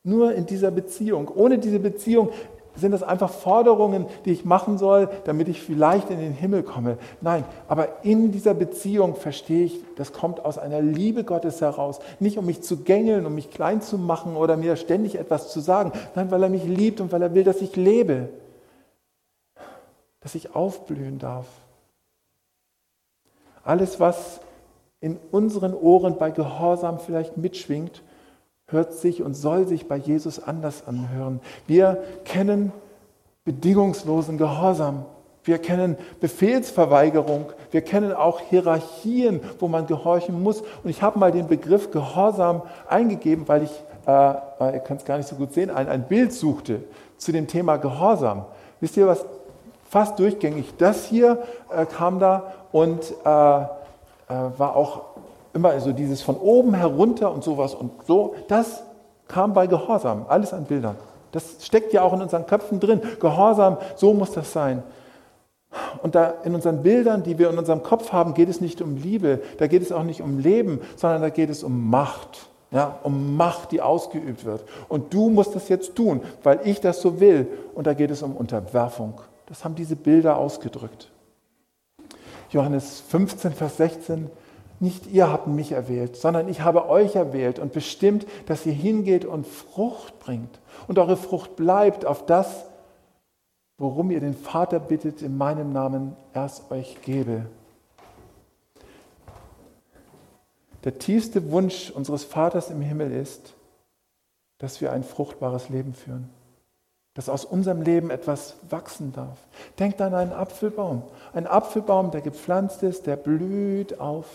Nur 0.04 0.34
in 0.34 0.46
dieser 0.46 0.70
Beziehung. 0.70 1.28
Ohne 1.34 1.58
diese 1.58 1.80
Beziehung 1.80 2.28
sind 2.76 2.92
das 2.92 3.02
einfach 3.02 3.30
Forderungen, 3.30 4.06
die 4.24 4.32
ich 4.32 4.44
machen 4.44 4.78
soll, 4.78 5.08
damit 5.24 5.48
ich 5.48 5.62
vielleicht 5.62 6.10
in 6.10 6.18
den 6.18 6.32
Himmel 6.32 6.62
komme. 6.62 6.98
Nein, 7.20 7.44
aber 7.68 8.04
in 8.04 8.32
dieser 8.32 8.54
Beziehung 8.54 9.14
verstehe 9.14 9.66
ich, 9.66 9.80
das 9.96 10.12
kommt 10.12 10.44
aus 10.44 10.58
einer 10.58 10.80
Liebe 10.80 11.24
Gottes 11.24 11.60
heraus. 11.60 12.00
Nicht 12.18 12.38
um 12.38 12.46
mich 12.46 12.62
zu 12.62 12.78
gängeln, 12.78 13.26
um 13.26 13.34
mich 13.34 13.50
klein 13.50 13.80
zu 13.80 13.98
machen 13.98 14.36
oder 14.36 14.56
mir 14.56 14.76
ständig 14.76 15.16
etwas 15.16 15.52
zu 15.52 15.60
sagen. 15.60 15.92
Nein, 16.14 16.30
weil 16.30 16.42
er 16.42 16.48
mich 16.48 16.64
liebt 16.64 17.00
und 17.00 17.12
weil 17.12 17.22
er 17.22 17.34
will, 17.34 17.44
dass 17.44 17.60
ich 17.60 17.76
lebe. 17.76 18.28
Dass 20.20 20.34
ich 20.34 20.54
aufblühen 20.54 21.18
darf. 21.18 21.46
Alles, 23.62 24.00
was 24.00 24.40
in 25.00 25.18
unseren 25.30 25.74
Ohren 25.74 26.18
bei 26.18 26.30
Gehorsam 26.30 26.98
vielleicht 26.98 27.36
mitschwingt, 27.36 28.02
hört 28.66 28.94
sich 28.94 29.22
und 29.22 29.34
soll 29.34 29.66
sich 29.66 29.88
bei 29.88 29.96
Jesus 29.96 30.42
anders 30.42 30.86
anhören. 30.86 31.40
Wir 31.66 32.02
kennen 32.24 32.72
bedingungslosen 33.44 34.38
Gehorsam. 34.38 35.04
Wir 35.44 35.58
kennen 35.58 35.98
Befehlsverweigerung. 36.20 37.52
Wir 37.70 37.82
kennen 37.82 38.12
auch 38.14 38.40
Hierarchien, 38.40 39.40
wo 39.58 39.68
man 39.68 39.86
gehorchen 39.86 40.42
muss. 40.42 40.62
Und 40.82 40.88
ich 40.88 41.02
habe 41.02 41.18
mal 41.18 41.32
den 41.32 41.46
Begriff 41.46 41.90
Gehorsam 41.90 42.62
eingegeben, 42.88 43.46
weil 43.46 43.64
ich, 43.64 43.82
äh, 44.06 44.72
ihr 44.72 44.80
könnt 44.80 45.00
es 45.00 45.06
gar 45.06 45.18
nicht 45.18 45.28
so 45.28 45.36
gut 45.36 45.52
sehen, 45.52 45.70
ein, 45.70 45.88
ein 45.88 46.08
Bild 46.08 46.32
suchte 46.32 46.82
zu 47.18 47.30
dem 47.32 47.46
Thema 47.46 47.76
Gehorsam. 47.76 48.46
Wisst 48.80 48.96
ihr 48.96 49.06
was? 49.06 49.24
Fast 49.90 50.18
durchgängig. 50.18 50.74
Das 50.78 51.04
hier 51.04 51.42
äh, 51.70 51.84
kam 51.84 52.18
da 52.18 52.54
und 52.72 53.14
äh, 53.24 53.28
äh, 53.28 53.66
war 54.28 54.74
auch 54.74 55.13
immer 55.54 55.78
so 55.80 55.92
dieses 55.92 56.20
von 56.20 56.36
oben 56.36 56.74
herunter 56.74 57.32
und 57.32 57.42
sowas 57.42 57.74
und 57.74 57.92
so. 58.06 58.34
Das 58.48 58.82
kam 59.28 59.54
bei 59.54 59.66
Gehorsam, 59.66 60.26
alles 60.28 60.52
an 60.52 60.64
Bildern. 60.64 60.96
Das 61.32 61.64
steckt 61.64 61.92
ja 61.92 62.02
auch 62.02 62.12
in 62.12 62.22
unseren 62.22 62.46
Köpfen 62.46 62.80
drin. 62.80 63.00
Gehorsam, 63.20 63.78
so 63.96 64.14
muss 64.14 64.32
das 64.32 64.52
sein. 64.52 64.82
Und 66.02 66.14
da 66.14 66.34
in 66.44 66.54
unseren 66.54 66.82
Bildern, 66.82 67.22
die 67.22 67.38
wir 67.38 67.50
in 67.50 67.58
unserem 67.58 67.82
Kopf 67.82 68.12
haben, 68.12 68.34
geht 68.34 68.48
es 68.48 68.60
nicht 68.60 68.80
um 68.80 68.96
Liebe, 68.96 69.40
da 69.58 69.66
geht 69.66 69.82
es 69.82 69.90
auch 69.90 70.04
nicht 70.04 70.20
um 70.20 70.38
Leben, 70.38 70.80
sondern 70.96 71.22
da 71.22 71.30
geht 71.30 71.50
es 71.50 71.64
um 71.64 71.90
Macht. 71.90 72.48
Ja, 72.70 72.98
um 73.04 73.36
Macht, 73.36 73.70
die 73.70 73.80
ausgeübt 73.80 74.44
wird. 74.44 74.64
Und 74.88 75.14
du 75.14 75.30
musst 75.30 75.54
das 75.54 75.68
jetzt 75.68 75.94
tun, 75.94 76.22
weil 76.42 76.60
ich 76.64 76.80
das 76.80 77.00
so 77.00 77.20
will. 77.20 77.46
Und 77.74 77.86
da 77.86 77.94
geht 77.94 78.10
es 78.10 78.22
um 78.22 78.36
Unterwerfung. 78.36 79.20
Das 79.46 79.64
haben 79.64 79.76
diese 79.76 79.94
Bilder 79.94 80.36
ausgedrückt. 80.38 81.10
Johannes 82.50 83.00
15, 83.08 83.52
Vers 83.52 83.76
16, 83.76 84.28
nicht 84.80 85.06
ihr 85.06 85.30
habt 85.30 85.46
mich 85.46 85.72
erwählt, 85.72 86.16
sondern 86.16 86.48
ich 86.48 86.60
habe 86.60 86.88
euch 86.88 87.14
erwählt 87.14 87.58
und 87.58 87.72
bestimmt, 87.72 88.26
dass 88.46 88.66
ihr 88.66 88.72
hingeht 88.72 89.24
und 89.24 89.46
Frucht 89.46 90.18
bringt 90.18 90.60
und 90.88 90.98
eure 90.98 91.16
Frucht 91.16 91.56
bleibt 91.56 92.04
auf 92.04 92.26
das, 92.26 92.66
worum 93.78 94.10
ihr 94.10 94.20
den 94.20 94.34
Vater 94.34 94.80
bittet, 94.80 95.22
in 95.22 95.36
meinem 95.36 95.72
Namen 95.72 96.16
erst 96.32 96.70
euch 96.70 97.00
gebe. 97.02 97.46
Der 100.84 100.98
tiefste 100.98 101.50
Wunsch 101.50 101.90
unseres 101.90 102.24
Vaters 102.24 102.70
im 102.70 102.80
Himmel 102.80 103.10
ist, 103.12 103.54
dass 104.58 104.80
wir 104.80 104.92
ein 104.92 105.02
fruchtbares 105.02 105.68
Leben 105.68 105.94
führen 105.94 106.30
dass 107.14 107.28
aus 107.28 107.44
unserem 107.44 107.80
Leben 107.80 108.10
etwas 108.10 108.56
wachsen 108.68 109.12
darf. 109.12 109.38
Denkt 109.78 110.00
an 110.00 110.14
einen 110.14 110.32
Apfelbaum. 110.32 111.04
Ein 111.32 111.46
Apfelbaum, 111.46 112.10
der 112.10 112.20
gepflanzt 112.20 112.82
ist, 112.82 113.06
der 113.06 113.16
blüht 113.16 114.00
auf 114.00 114.26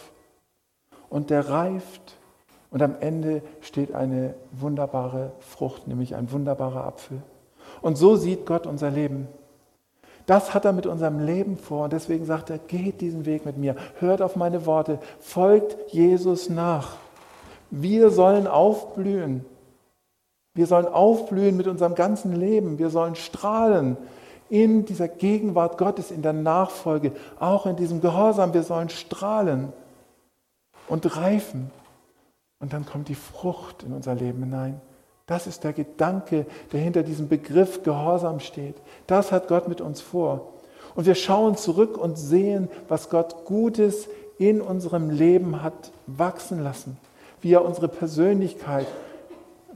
und 1.10 1.30
der 1.30 1.50
reift 1.50 2.18
und 2.72 2.82
am 2.82 2.96
Ende 3.00 3.42
steht 3.62 3.94
eine 3.96 4.36
wunderbare 4.52 5.32
Frucht, 5.40 5.88
nämlich 5.88 6.16
ein 6.16 6.32
wunderbarer 6.32 6.86
Apfel. 6.86 7.22
Und 7.82 7.98
so 7.98 8.16
sieht 8.16 8.46
Gott 8.46 8.68
unser 8.68 8.92
Leben. 8.92 9.28
Das 10.26 10.54
hat 10.54 10.66
er 10.66 10.74
mit 10.74 10.86
unserem 10.86 11.26
Leben 11.26 11.58
vor 11.58 11.86
und 11.86 11.94
deswegen 11.94 12.26
sagt 12.26 12.52
er, 12.52 12.60
geht 12.60 13.02
diesen 13.02 13.26
Weg 13.26 13.46
mit 13.46 13.58
mir, 13.58 13.76
hört 14.00 14.22
auf 14.22 14.36
meine 14.36 14.66
Worte, 14.66 15.00
folgt 15.20 15.92
Jesus 15.92 16.50
nach. 16.50 16.98
Wir 17.72 18.12
sollen 18.12 18.46
aufblühen 18.46 19.46
wir 20.60 20.68
sollen 20.68 20.88
aufblühen 20.88 21.56
mit 21.56 21.68
unserem 21.68 21.96
ganzen 21.96 22.36
Leben. 22.36 22.80
Wir 22.80 22.90
sollen 22.90 23.16
strahlen 23.16 23.96
in 24.50 24.84
dieser 24.84 25.08
Gegenwart 25.08 25.78
Gottes, 25.78 26.12
in 26.12 26.22
der 26.22 26.34
Nachfolge, 26.34 27.14
auch 27.40 27.66
in 27.66 27.78
diesem 27.78 28.02
Gehorsam. 28.02 28.54
Wir 28.54 28.64
sollen 28.64 28.90
strahlen 28.90 29.72
und 30.90 31.16
reifen. 31.16 31.72
Und 32.60 32.74
dann 32.74 32.86
kommt 32.86 33.08
die 33.08 33.16
Frucht 33.16 33.84
in 33.84 33.94
unser 33.94 34.16
Leben 34.16 34.44
hinein. 34.44 34.82
Das 35.26 35.48
ist 35.48 35.64
der 35.64 35.74
Gedanke, 35.74 36.46
der 36.74 36.82
hinter 36.82 37.04
diesem 37.04 37.30
Begriff 37.30 37.84
Gehorsam 37.84 38.40
steht. 38.40 38.76
Das 39.08 39.32
hat 39.32 39.48
Gott 39.48 39.68
mit 39.68 39.80
uns 39.80 40.02
vor. 40.02 40.54
Und 40.96 41.06
wir 41.06 41.16
schauen 41.16 41.56
zurück 41.56 41.98
und 41.98 42.18
sehen, 42.18 42.68
was 42.88 43.10
Gott 43.10 43.46
Gutes 43.46 44.10
in 44.40 44.60
unserem 44.60 45.10
Leben 45.10 45.62
hat 45.62 45.92
wachsen 46.08 46.64
lassen, 46.64 46.98
wie 47.42 47.54
er 47.54 47.64
unsere 47.64 47.88
Persönlichkeit 47.88 48.88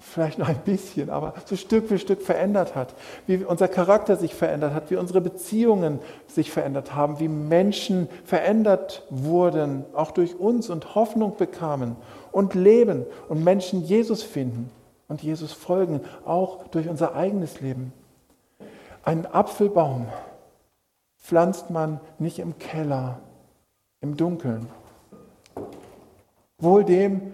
vielleicht 0.04 0.38
noch 0.38 0.50
ein 0.50 0.60
bisschen, 0.60 1.10
aber 1.10 1.34
so 1.46 1.56
Stück 1.56 1.88
für 1.88 1.98
Stück 1.98 2.22
verändert 2.22 2.76
hat, 2.76 2.94
wie 3.26 3.38
unser 3.44 3.68
Charakter 3.68 4.16
sich 4.16 4.36
verändert 4.36 4.74
hat, 4.74 4.92
wie 4.92 4.96
unsere 4.96 5.22
Beziehungen 5.22 6.00
sich 6.28 6.52
verändert 6.52 6.94
haben, 6.94 7.20
wie 7.20 7.28
Menschen 7.28 8.08
verändert 8.26 9.04
wurden, 9.10 9.86
auch 9.94 10.12
durch 10.12 10.40
uns 10.40 10.70
und 10.70 10.96
Hoffnung 10.96 11.38
bekamen 11.38 11.96
und 12.32 12.54
leben 12.54 13.06
und 13.30 13.44
Menschen 13.44 13.84
Jesus 13.84 14.22
finden 14.24 14.70
und 15.08 15.24
Jesus 15.24 15.54
folgen, 15.54 16.02
auch 16.26 16.68
durch 16.68 16.90
unser 16.90 17.16
eigenes 17.16 17.62
Leben. 17.62 17.94
Einen 19.04 19.26
Apfelbaum 19.26 20.08
pflanzt 21.18 21.70
man 21.70 22.00
nicht 22.20 22.40
im 22.40 22.60
Keller, 22.60 23.20
im 24.02 24.18
Dunkeln. 24.18 24.68
Wohl 26.58 26.84
dem, 26.84 27.34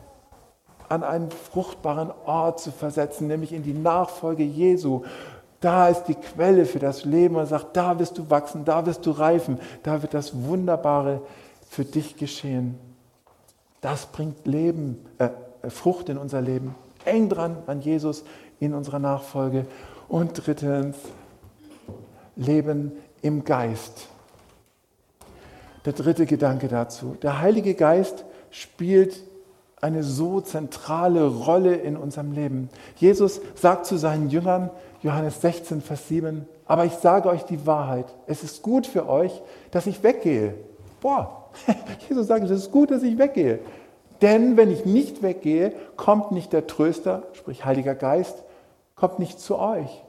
an 0.91 1.03
einen 1.03 1.31
fruchtbaren 1.31 2.11
Ort 2.25 2.59
zu 2.59 2.71
versetzen, 2.71 3.27
nämlich 3.27 3.53
in 3.53 3.63
die 3.63 3.73
Nachfolge 3.73 4.43
Jesu. 4.43 5.03
Da 5.61 5.87
ist 5.87 6.03
die 6.03 6.15
Quelle 6.15 6.65
für 6.65 6.79
das 6.79 7.05
Leben. 7.05 7.35
Er 7.35 7.45
sagt, 7.45 7.77
da 7.77 7.97
wirst 7.97 8.17
du 8.17 8.29
wachsen, 8.29 8.65
da 8.65 8.85
wirst 8.85 9.05
du 9.05 9.11
reifen, 9.11 9.59
da 9.83 10.01
wird 10.01 10.13
das 10.13 10.43
Wunderbare 10.43 11.21
für 11.69 11.85
dich 11.85 12.17
geschehen. 12.17 12.77
Das 13.79 14.07
bringt 14.07 14.45
Leben, 14.45 15.05
äh, 15.17 15.29
Frucht 15.69 16.09
in 16.09 16.17
unser 16.17 16.41
Leben. 16.41 16.75
Eng 17.05 17.29
dran 17.29 17.57
an 17.67 17.81
Jesus 17.81 18.23
in 18.59 18.73
unserer 18.73 18.99
Nachfolge. 18.99 19.65
Und 20.09 20.45
drittens, 20.45 20.97
Leben 22.35 22.91
im 23.21 23.43
Geist. 23.43 24.07
Der 25.85 25.93
dritte 25.93 26.25
Gedanke 26.25 26.67
dazu. 26.67 27.15
Der 27.21 27.39
Heilige 27.39 27.75
Geist 27.75 28.25
spielt 28.49 29.30
eine 29.81 30.03
so 30.03 30.41
zentrale 30.41 31.25
Rolle 31.25 31.75
in 31.75 31.97
unserem 31.97 32.31
Leben. 32.31 32.69
Jesus 32.97 33.41
sagt 33.55 33.85
zu 33.87 33.97
seinen 33.97 34.29
Jüngern, 34.29 34.69
Johannes 35.01 35.41
16, 35.41 35.81
Vers 35.81 36.07
7, 36.07 36.47
aber 36.65 36.85
ich 36.85 36.93
sage 36.93 37.27
euch 37.29 37.43
die 37.43 37.65
Wahrheit. 37.65 38.05
Es 38.27 38.43
ist 38.43 38.61
gut 38.61 38.85
für 38.85 39.09
euch, 39.09 39.41
dass 39.71 39.87
ich 39.87 40.03
weggehe. 40.03 40.53
Boah, 41.01 41.49
Jesus 42.07 42.27
sagt, 42.27 42.45
es 42.45 42.51
ist 42.51 42.71
gut, 42.71 42.91
dass 42.91 43.01
ich 43.01 43.17
weggehe. 43.17 43.59
Denn 44.21 44.55
wenn 44.55 44.69
ich 44.71 44.85
nicht 44.85 45.23
weggehe, 45.23 45.73
kommt 45.97 46.31
nicht 46.31 46.53
der 46.53 46.67
Tröster, 46.67 47.23
sprich 47.33 47.65
Heiliger 47.65 47.95
Geist, 47.95 48.43
kommt 48.95 49.17
nicht 49.17 49.39
zu 49.39 49.57
euch. 49.57 50.03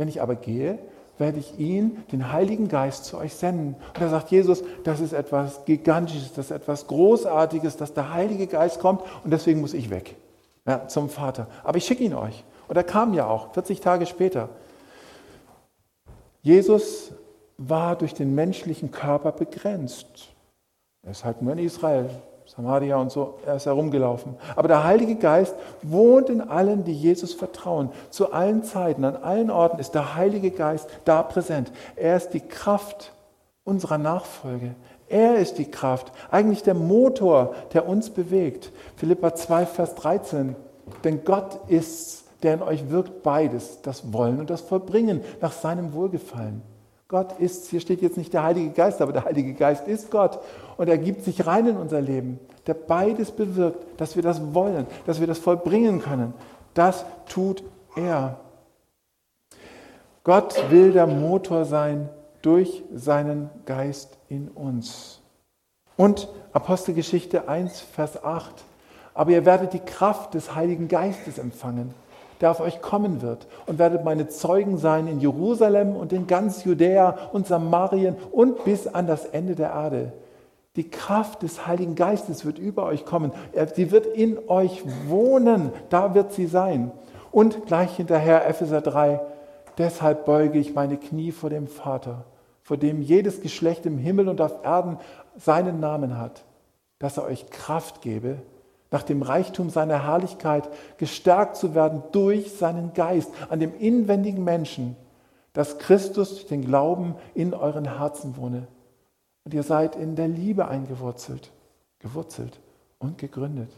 Wenn 0.00 0.08
ich 0.08 0.22
aber 0.22 0.34
gehe, 0.34 0.78
werde 1.18 1.38
ich 1.38 1.58
ihn, 1.58 2.02
den 2.10 2.32
Heiligen 2.32 2.68
Geist, 2.68 3.04
zu 3.04 3.18
euch 3.18 3.34
senden. 3.34 3.74
Und 3.74 4.00
da 4.00 4.08
sagt 4.08 4.30
Jesus, 4.30 4.64
das 4.82 4.98
ist 4.98 5.12
etwas 5.12 5.66
Gigantisches, 5.66 6.32
das 6.32 6.46
ist 6.46 6.52
etwas 6.52 6.86
Großartiges, 6.86 7.76
dass 7.76 7.92
der 7.92 8.14
Heilige 8.14 8.46
Geist 8.46 8.80
kommt 8.80 9.02
und 9.24 9.30
deswegen 9.30 9.60
muss 9.60 9.74
ich 9.74 9.90
weg 9.90 10.16
ja, 10.66 10.88
zum 10.88 11.10
Vater. 11.10 11.48
Aber 11.64 11.76
ich 11.76 11.84
schicke 11.84 12.02
ihn 12.02 12.14
euch. 12.14 12.44
Und 12.66 12.76
er 12.76 12.82
kam 12.82 13.12
ja 13.12 13.26
auch, 13.26 13.52
40 13.52 13.80
Tage 13.80 14.06
später. 14.06 14.48
Jesus 16.40 17.12
war 17.58 17.94
durch 17.94 18.14
den 18.14 18.34
menschlichen 18.34 18.90
Körper 18.90 19.32
begrenzt. 19.32 20.30
Er 21.02 21.10
ist 21.10 21.26
halt 21.26 21.42
nur 21.42 21.52
in 21.52 21.58
Israel, 21.58 22.08
Samaria 22.56 22.96
und 22.96 23.12
so, 23.12 23.38
er 23.46 23.56
ist 23.56 23.66
herumgelaufen. 23.66 24.34
Aber 24.56 24.66
der 24.66 24.82
Heilige 24.82 25.14
Geist 25.14 25.54
wohnt 25.82 26.28
in 26.28 26.40
allen, 26.40 26.82
die 26.82 26.92
Jesus 26.92 27.32
vertrauen. 27.32 27.90
Zu 28.10 28.32
allen 28.32 28.64
Zeiten, 28.64 29.04
an 29.04 29.14
allen 29.16 29.50
Orten 29.50 29.78
ist 29.78 29.94
der 29.94 30.16
Heilige 30.16 30.50
Geist 30.50 30.88
da 31.04 31.22
präsent. 31.22 31.70
Er 31.94 32.16
ist 32.16 32.30
die 32.30 32.40
Kraft 32.40 33.12
unserer 33.62 33.98
Nachfolge. 33.98 34.74
Er 35.08 35.36
ist 35.36 35.58
die 35.58 35.70
Kraft, 35.70 36.10
eigentlich 36.30 36.64
der 36.64 36.74
Motor, 36.74 37.54
der 37.72 37.88
uns 37.88 38.10
bewegt. 38.10 38.72
Philippa 38.96 39.34
2, 39.34 39.66
Vers 39.66 39.94
13. 39.94 40.56
Denn 41.04 41.24
Gott 41.24 41.60
ist, 41.68 42.24
der 42.42 42.54
in 42.54 42.62
euch 42.62 42.90
wirkt 42.90 43.22
beides, 43.22 43.80
das 43.82 44.12
Wollen 44.12 44.40
und 44.40 44.50
das 44.50 44.62
Vollbringen 44.62 45.20
nach 45.40 45.52
seinem 45.52 45.92
Wohlgefallen. 45.92 46.62
Gott 47.10 47.40
ist, 47.40 47.66
hier 47.70 47.80
steht 47.80 48.02
jetzt 48.02 48.16
nicht 48.16 48.32
der 48.32 48.44
Heilige 48.44 48.70
Geist, 48.70 49.02
aber 49.02 49.12
der 49.12 49.24
Heilige 49.24 49.52
Geist 49.52 49.88
ist 49.88 50.12
Gott 50.12 50.38
und 50.76 50.88
er 50.88 50.96
gibt 50.96 51.24
sich 51.24 51.44
rein 51.44 51.66
in 51.66 51.76
unser 51.76 52.00
Leben, 52.00 52.38
der 52.68 52.74
beides 52.74 53.32
bewirkt, 53.32 54.00
dass 54.00 54.14
wir 54.14 54.22
das 54.22 54.54
wollen, 54.54 54.86
dass 55.06 55.18
wir 55.18 55.26
das 55.26 55.40
vollbringen 55.40 56.00
können. 56.00 56.34
Das 56.72 57.04
tut 57.28 57.64
er. 57.96 58.38
Gott 60.22 60.70
will 60.70 60.92
der 60.92 61.08
Motor 61.08 61.64
sein 61.64 62.08
durch 62.42 62.84
seinen 62.94 63.50
Geist 63.66 64.16
in 64.28 64.46
uns. 64.46 65.20
Und 65.96 66.28
Apostelgeschichte 66.52 67.48
1, 67.48 67.80
Vers 67.80 68.22
8. 68.22 68.54
Aber 69.14 69.32
ihr 69.32 69.44
werdet 69.44 69.72
die 69.72 69.80
Kraft 69.80 70.34
des 70.34 70.54
Heiligen 70.54 70.86
Geistes 70.86 71.38
empfangen 71.38 71.92
der 72.40 72.50
auf 72.50 72.60
euch 72.60 72.80
kommen 72.80 73.22
wird 73.22 73.46
und 73.66 73.78
werdet 73.78 74.04
meine 74.04 74.28
Zeugen 74.28 74.78
sein 74.78 75.06
in 75.06 75.20
Jerusalem 75.20 75.96
und 75.96 76.12
in 76.12 76.26
ganz 76.26 76.64
Judäa 76.64 77.16
und 77.32 77.46
Samarien 77.46 78.16
und 78.32 78.64
bis 78.64 78.86
an 78.86 79.06
das 79.06 79.26
Ende 79.26 79.54
der 79.54 79.70
Erde. 79.70 80.12
Die 80.76 80.88
Kraft 80.88 81.42
des 81.42 81.66
Heiligen 81.66 81.96
Geistes 81.96 82.44
wird 82.44 82.58
über 82.58 82.84
euch 82.84 83.04
kommen. 83.04 83.32
Sie 83.74 83.90
wird 83.90 84.06
in 84.06 84.38
euch 84.48 84.82
wohnen. 85.08 85.72
Da 85.88 86.14
wird 86.14 86.32
sie 86.32 86.46
sein. 86.46 86.92
Und 87.32 87.66
gleich 87.66 87.96
hinterher 87.96 88.48
Epheser 88.48 88.80
3. 88.80 89.20
Deshalb 89.78 90.24
beuge 90.24 90.58
ich 90.58 90.74
meine 90.74 90.96
Knie 90.96 91.32
vor 91.32 91.50
dem 91.50 91.66
Vater, 91.66 92.24
vor 92.62 92.76
dem 92.76 93.02
jedes 93.02 93.40
Geschlecht 93.40 93.84
im 93.84 93.98
Himmel 93.98 94.28
und 94.28 94.40
auf 94.40 94.64
Erden 94.64 94.98
seinen 95.36 95.80
Namen 95.80 96.18
hat, 96.18 96.44
dass 96.98 97.16
er 97.16 97.24
euch 97.24 97.50
Kraft 97.50 98.00
gebe, 98.00 98.36
nach 98.90 99.02
dem 99.02 99.22
Reichtum 99.22 99.70
seiner 99.70 100.04
Herrlichkeit 100.04 100.68
gestärkt 100.98 101.56
zu 101.56 101.74
werden 101.74 102.02
durch 102.12 102.52
seinen 102.52 102.92
Geist 102.92 103.30
an 103.48 103.60
dem 103.60 103.72
inwendigen 103.78 104.42
Menschen, 104.42 104.96
dass 105.52 105.78
Christus 105.78 106.30
durch 106.30 106.46
den 106.46 106.64
Glauben 106.64 107.14
in 107.34 107.54
euren 107.54 107.98
Herzen 107.98 108.36
wohne. 108.36 108.66
Und 109.44 109.54
ihr 109.54 109.62
seid 109.62 109.96
in 109.96 110.16
der 110.16 110.28
Liebe 110.28 110.68
eingewurzelt, 110.68 111.50
gewurzelt 111.98 112.60
und 112.98 113.18
gegründet. 113.18 113.70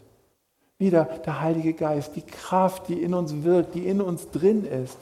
Wieder 0.79 1.05
der 1.05 1.40
Heilige 1.40 1.75
Geist, 1.75 2.16
die 2.16 2.22
Kraft, 2.22 2.88
die 2.88 3.03
in 3.03 3.14
uns 3.14 3.44
wirkt, 3.44 3.75
die 3.75 3.87
in 3.87 4.01
uns 4.01 4.31
drin 4.31 4.64
ist. 4.64 4.98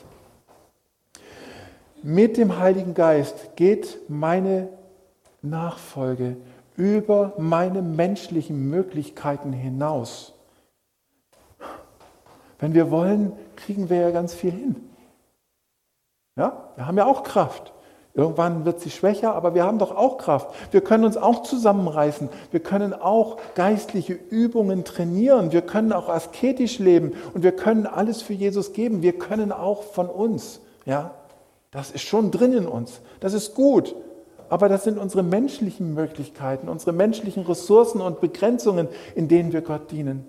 Mit 2.03 2.37
dem 2.37 2.59
Heiligen 2.59 2.94
Geist 2.94 3.57
geht 3.57 3.99
meine 4.09 4.68
Nachfolge 5.42 6.37
über 6.81 7.35
meine 7.37 7.83
menschlichen 7.83 8.71
Möglichkeiten 8.71 9.53
hinaus. 9.53 10.33
Wenn 12.59 12.73
wir 12.73 12.90
wollen, 12.90 13.33
kriegen 13.57 13.90
wir 13.90 13.99
ja 13.99 14.11
ganz 14.11 14.33
viel 14.33 14.51
hin. 14.51 14.77
Ja, 16.37 16.71
wir 16.77 16.87
haben 16.87 16.97
ja 16.97 17.05
auch 17.05 17.23
Kraft. 17.23 17.75
Irgendwann 18.14 18.64
wird 18.64 18.81
sie 18.81 18.88
schwächer, 18.88 19.35
aber 19.35 19.55
wir 19.55 19.64
haben 19.64 19.79
doch 19.79 19.95
auch 19.95 20.16
Kraft. 20.16 20.55
Wir 20.71 20.81
können 20.81 21.05
uns 21.05 21.19
auch 21.19 21.43
zusammenreißen. 21.43 22.31
Wir 22.51 22.61
können 22.61 22.95
auch 22.95 23.37
geistliche 23.55 24.14
Übungen 24.14 24.85
trainieren. 24.85 25.53
Wir 25.53 25.62
können 25.62 25.93
auch 25.93 26.09
asketisch 26.09 26.79
leben 26.79 27.12
und 27.35 27.43
wir 27.43 27.53
können 27.53 27.87
alles 27.87 28.23
für 28.23 28.33
Jesus 28.33 28.73
geben. 28.73 29.03
Wir 29.03 29.19
können 29.19 29.53
auch 29.53 29.83
von 29.83 30.09
uns. 30.09 30.61
Ja, 30.87 31.11
das 31.73 31.90
ist 31.90 32.03
schon 32.03 32.31
drin 32.31 32.55
in 32.55 32.66
uns. 32.66 33.03
Das 33.21 33.35
ist 33.35 33.55
gut 33.55 33.95
aber 34.51 34.69
das 34.69 34.83
sind 34.83 34.99
unsere 34.99 35.23
menschlichen 35.23 35.95
Möglichkeiten, 35.95 36.69
unsere 36.69 36.93
menschlichen 36.93 37.45
Ressourcen 37.45 38.01
und 38.01 38.21
Begrenzungen, 38.21 38.89
in 39.15 39.29
denen 39.29 39.53
wir 39.53 39.63
Gott 39.63 39.91
dienen. 39.93 40.29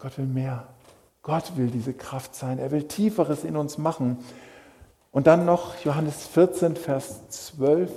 Gott 0.00 0.18
will 0.18 0.26
mehr. 0.26 0.66
Gott 1.22 1.56
will 1.56 1.68
diese 1.68 1.94
Kraft 1.94 2.34
sein. 2.34 2.58
Er 2.58 2.72
will 2.72 2.82
Tieferes 2.82 3.44
in 3.44 3.56
uns 3.56 3.78
machen. 3.78 4.18
Und 5.12 5.28
dann 5.28 5.44
noch 5.44 5.76
Johannes 5.84 6.26
14, 6.26 6.76
Vers 6.76 7.28
12. 7.28 7.90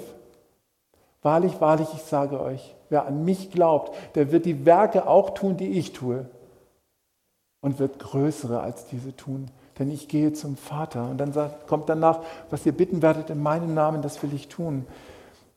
Wahrlich, 1.23 1.59
wahrlich, 1.59 1.89
ich 1.93 2.03
sage 2.03 2.39
euch, 2.39 2.75
wer 2.89 3.05
an 3.07 3.25
mich 3.25 3.51
glaubt, 3.51 3.95
der 4.15 4.31
wird 4.31 4.45
die 4.45 4.65
Werke 4.65 5.07
auch 5.07 5.31
tun, 5.31 5.57
die 5.57 5.79
ich 5.79 5.93
tue. 5.93 6.25
Und 7.61 7.79
wird 7.79 7.99
größere 7.99 8.61
als 8.61 8.85
diese 8.85 9.15
tun 9.15 9.49
denn 9.79 9.89
ich 9.89 10.07
gehe 10.07 10.33
zum 10.33 10.57
Vater. 10.57 11.09
Und 11.09 11.17
dann 11.17 11.33
sagt, 11.33 11.67
kommt 11.67 11.89
danach, 11.89 12.19
was 12.49 12.65
ihr 12.65 12.73
bitten 12.73 13.01
werdet 13.01 13.29
in 13.29 13.41
meinem 13.41 13.73
Namen, 13.73 14.01
das 14.01 14.21
will 14.21 14.33
ich 14.33 14.49
tun. 14.49 14.85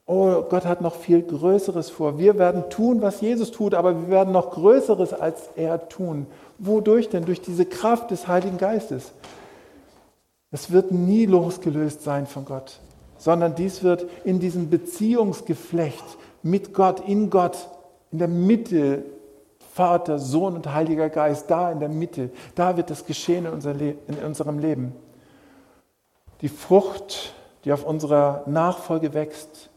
Oh, 0.06 0.42
Gott 0.48 0.64
hat 0.64 0.80
noch 0.80 0.94
viel 0.94 1.22
Größeres 1.22 1.90
vor. 1.90 2.18
Wir 2.18 2.38
werden 2.38 2.70
tun, 2.70 3.02
was 3.02 3.20
Jesus 3.20 3.50
tut, 3.50 3.74
aber 3.74 4.00
wir 4.00 4.08
werden 4.08 4.32
noch 4.32 4.50
Größeres 4.50 5.12
als 5.12 5.50
er 5.56 5.88
tun. 5.88 6.26
Wodurch 6.58 7.08
denn? 7.08 7.24
Durch 7.24 7.40
diese 7.40 7.66
Kraft 7.66 8.10
des 8.10 8.28
Heiligen 8.28 8.58
Geistes. 8.58 9.12
Es 10.50 10.70
wird 10.70 10.92
nie 10.92 11.26
losgelöst 11.26 12.02
sein 12.02 12.26
von 12.26 12.44
Gott, 12.44 12.80
sondern 13.16 13.54
dies 13.54 13.82
wird 13.82 14.06
in 14.24 14.38
diesem 14.38 14.68
Beziehungsgeflecht 14.68 16.04
mit 16.42 16.74
Gott, 16.74 17.08
in 17.08 17.30
Gott, 17.30 17.68
in 18.10 18.18
der 18.18 18.28
Mitte 18.28 19.02
Vater, 19.74 20.18
Sohn 20.18 20.54
und 20.54 20.72
Heiliger 20.72 21.08
Geist, 21.08 21.50
da 21.50 21.72
in 21.72 21.80
der 21.80 21.88
Mitte, 21.88 22.30
da 22.54 22.76
wird 22.76 22.90
das 22.90 23.06
geschehen 23.06 23.46
in, 23.46 23.52
unser 23.52 23.74
in 23.80 24.18
unserem 24.22 24.58
Leben. 24.58 24.94
Die 26.42 26.50
Frucht, 26.50 27.32
die 27.64 27.72
auf 27.72 27.84
unserer 27.84 28.42
Nachfolge 28.46 29.14
wächst, 29.14 29.70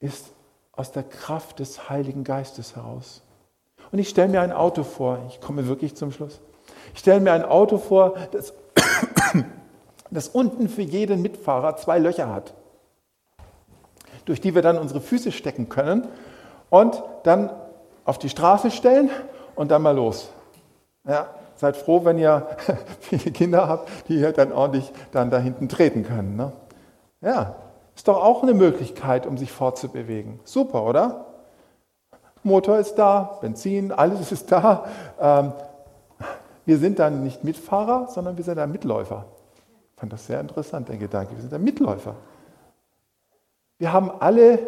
ist 0.00 0.32
aus 0.72 0.90
der 0.90 1.04
Kraft 1.04 1.60
des 1.60 1.88
Heiligen 1.88 2.24
Geistes 2.24 2.74
heraus. 2.74 3.22
Und 3.92 4.00
ich 4.00 4.08
stelle 4.08 4.28
mir 4.28 4.40
ein 4.40 4.52
Auto 4.52 4.82
vor, 4.82 5.20
ich 5.28 5.40
komme 5.40 5.68
wirklich 5.68 5.94
zum 5.94 6.10
Schluss. 6.10 6.40
Ich 6.94 7.00
stelle 7.00 7.20
mir 7.20 7.32
ein 7.32 7.44
Auto 7.44 7.78
vor, 7.78 8.14
das, 8.32 8.52
das 10.10 10.28
unten 10.28 10.68
für 10.68 10.82
jeden 10.82 11.22
Mitfahrer 11.22 11.76
zwei 11.76 12.00
Löcher 12.00 12.28
hat, 12.32 12.54
durch 14.24 14.40
die 14.40 14.56
wir 14.56 14.62
dann 14.62 14.78
unsere 14.78 15.00
Füße 15.00 15.30
stecken 15.30 15.68
können 15.68 16.08
und 16.70 17.00
dann 17.22 17.50
auf 18.08 18.18
die 18.18 18.30
Straße 18.30 18.70
stellen 18.70 19.10
und 19.54 19.70
dann 19.70 19.82
mal 19.82 19.94
los. 19.94 20.30
Ja, 21.06 21.26
seid 21.56 21.76
froh, 21.76 22.06
wenn 22.06 22.16
ihr 22.16 22.46
viele 23.00 23.30
Kinder 23.32 23.68
habt, 23.68 23.90
die 24.08 24.14
ihr 24.14 24.32
dann 24.32 24.50
ordentlich 24.50 24.90
dann 25.12 25.30
da 25.30 25.38
hinten 25.38 25.68
treten 25.68 26.04
können. 26.04 26.34
Ne? 26.34 26.52
Ja, 27.20 27.56
ist 27.94 28.08
doch 28.08 28.22
auch 28.22 28.42
eine 28.42 28.54
Möglichkeit, 28.54 29.26
um 29.26 29.36
sich 29.36 29.52
fortzubewegen. 29.52 30.40
Super, 30.44 30.84
oder? 30.84 31.26
Motor 32.42 32.78
ist 32.78 32.94
da, 32.94 33.38
Benzin, 33.42 33.92
alles 33.92 34.32
ist 34.32 34.50
da. 34.50 34.86
Ähm, 35.20 35.52
wir 36.64 36.78
sind 36.78 36.98
dann 36.98 37.22
nicht 37.24 37.44
Mitfahrer, 37.44 38.08
sondern 38.08 38.38
wir 38.38 38.44
sind 38.44 38.56
dann 38.56 38.72
Mitläufer. 38.72 39.26
Ich 39.94 40.00
fand 40.00 40.14
das 40.14 40.26
sehr 40.26 40.40
interessant, 40.40 40.88
der 40.88 40.96
Gedanke. 40.96 41.34
Wir 41.34 41.42
sind 41.42 41.52
dann 41.52 41.62
Mitläufer. 41.62 42.14
Wir 43.76 43.92
haben 43.92 44.10
alle, 44.18 44.60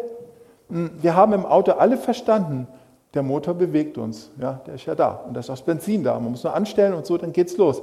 hm, 0.69 0.91
wir 1.01 1.15
haben 1.15 1.33
im 1.33 1.45
Auto 1.47 1.71
alle 1.71 1.97
verstanden, 1.97 2.67
der 3.13 3.23
Motor 3.23 3.53
bewegt 3.53 3.97
uns. 3.97 4.31
Ja, 4.39 4.61
der 4.65 4.75
ist 4.75 4.85
ja 4.85 4.95
da 4.95 5.11
und 5.27 5.33
da 5.33 5.39
ist 5.39 5.49
auch 5.49 5.55
das 5.55 5.65
Benzin 5.65 6.03
da. 6.03 6.19
Man 6.19 6.31
muss 6.31 6.43
nur 6.43 6.53
anstellen 6.53 6.93
und 6.93 7.05
so, 7.05 7.17
dann 7.17 7.33
geht's 7.33 7.57
los. 7.57 7.81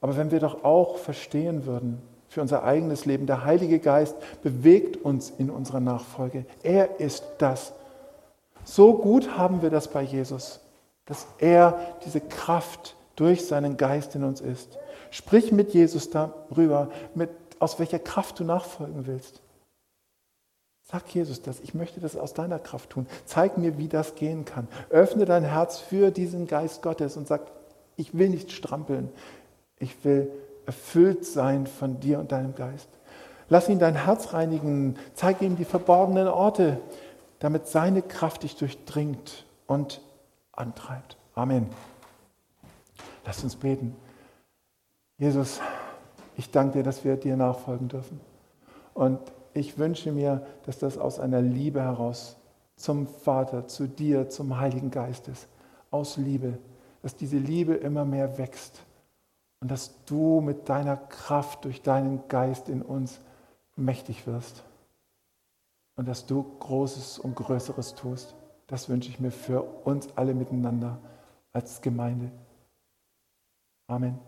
Aber 0.00 0.16
wenn 0.16 0.30
wir 0.30 0.40
doch 0.40 0.64
auch 0.64 0.96
verstehen 0.98 1.66
würden, 1.66 2.00
für 2.28 2.42
unser 2.42 2.62
eigenes 2.62 3.06
Leben, 3.06 3.26
der 3.26 3.44
Heilige 3.44 3.78
Geist 3.78 4.14
bewegt 4.42 4.96
uns 4.98 5.30
in 5.30 5.50
unserer 5.50 5.80
Nachfolge. 5.80 6.44
Er 6.62 7.00
ist 7.00 7.24
das. 7.38 7.72
So 8.64 8.94
gut 8.94 9.38
haben 9.38 9.62
wir 9.62 9.70
das 9.70 9.88
bei 9.88 10.02
Jesus, 10.02 10.60
dass 11.06 11.26
er 11.38 11.78
diese 12.04 12.20
Kraft 12.20 12.96
durch 13.16 13.46
seinen 13.46 13.78
Geist 13.78 14.14
in 14.14 14.24
uns 14.24 14.40
ist. 14.40 14.78
Sprich 15.10 15.52
mit 15.52 15.72
Jesus 15.72 16.10
darüber, 16.10 16.90
mit, 17.14 17.30
aus 17.58 17.78
welcher 17.78 17.98
Kraft 17.98 18.38
du 18.38 18.44
nachfolgen 18.44 19.06
willst. 19.06 19.40
Sag 20.90 21.14
Jesus 21.14 21.42
das, 21.42 21.60
ich 21.60 21.74
möchte 21.74 22.00
das 22.00 22.16
aus 22.16 22.32
deiner 22.32 22.58
Kraft 22.58 22.90
tun. 22.90 23.06
Zeig 23.26 23.58
mir, 23.58 23.76
wie 23.76 23.88
das 23.88 24.14
gehen 24.14 24.46
kann. 24.46 24.68
Öffne 24.88 25.26
dein 25.26 25.44
Herz 25.44 25.78
für 25.78 26.10
diesen 26.10 26.46
Geist 26.46 26.80
Gottes 26.80 27.18
und 27.18 27.28
sag, 27.28 27.42
ich 27.96 28.16
will 28.16 28.30
nicht 28.30 28.52
strampeln. 28.52 29.10
Ich 29.78 30.02
will 30.02 30.30
erfüllt 30.64 31.26
sein 31.26 31.66
von 31.66 32.00
dir 32.00 32.18
und 32.18 32.32
deinem 32.32 32.54
Geist. 32.54 32.88
Lass 33.50 33.68
ihn 33.68 33.78
dein 33.78 33.96
Herz 33.96 34.32
reinigen, 34.32 34.96
zeige 35.12 35.44
ihm 35.44 35.56
die 35.56 35.66
verborgenen 35.66 36.26
Orte, 36.26 36.80
damit 37.38 37.66
seine 37.66 38.00
Kraft 38.00 38.42
dich 38.42 38.56
durchdringt 38.56 39.44
und 39.66 40.00
antreibt. 40.52 41.18
Amen. 41.34 41.68
Lass 43.26 43.44
uns 43.44 43.56
beten. 43.56 43.94
Jesus, 45.18 45.60
ich 46.36 46.50
danke 46.50 46.78
dir, 46.78 46.82
dass 46.82 47.04
wir 47.04 47.16
dir 47.16 47.36
nachfolgen 47.36 47.88
dürfen. 47.88 48.20
Und 48.94 49.20
ich 49.58 49.78
wünsche 49.78 50.12
mir, 50.12 50.46
dass 50.66 50.78
das 50.78 50.98
aus 50.98 51.18
einer 51.18 51.40
Liebe 51.40 51.82
heraus 51.82 52.36
zum 52.76 53.06
Vater, 53.06 53.66
zu 53.66 53.86
dir, 53.86 54.28
zum 54.28 54.58
Heiligen 54.58 54.90
Geist 54.90 55.28
ist. 55.28 55.48
Aus 55.90 56.16
Liebe. 56.16 56.58
Dass 57.02 57.16
diese 57.16 57.38
Liebe 57.38 57.74
immer 57.74 58.04
mehr 58.04 58.38
wächst. 58.38 58.82
Und 59.60 59.70
dass 59.70 60.04
du 60.04 60.40
mit 60.40 60.68
deiner 60.68 60.96
Kraft 60.96 61.64
durch 61.64 61.82
deinen 61.82 62.28
Geist 62.28 62.68
in 62.68 62.82
uns 62.82 63.20
mächtig 63.76 64.26
wirst 64.26 64.64
und 65.98 66.06
dass 66.06 66.26
du 66.26 66.44
Großes 66.60 67.18
und 67.18 67.34
Größeres 67.34 67.96
tust. 67.96 68.34
Das 68.68 68.88
wünsche 68.88 69.10
ich 69.10 69.18
mir 69.18 69.32
für 69.32 69.62
uns 69.62 70.08
alle 70.14 70.32
miteinander 70.32 70.98
als 71.52 71.80
Gemeinde. 71.80 72.30
Amen. 73.88 74.18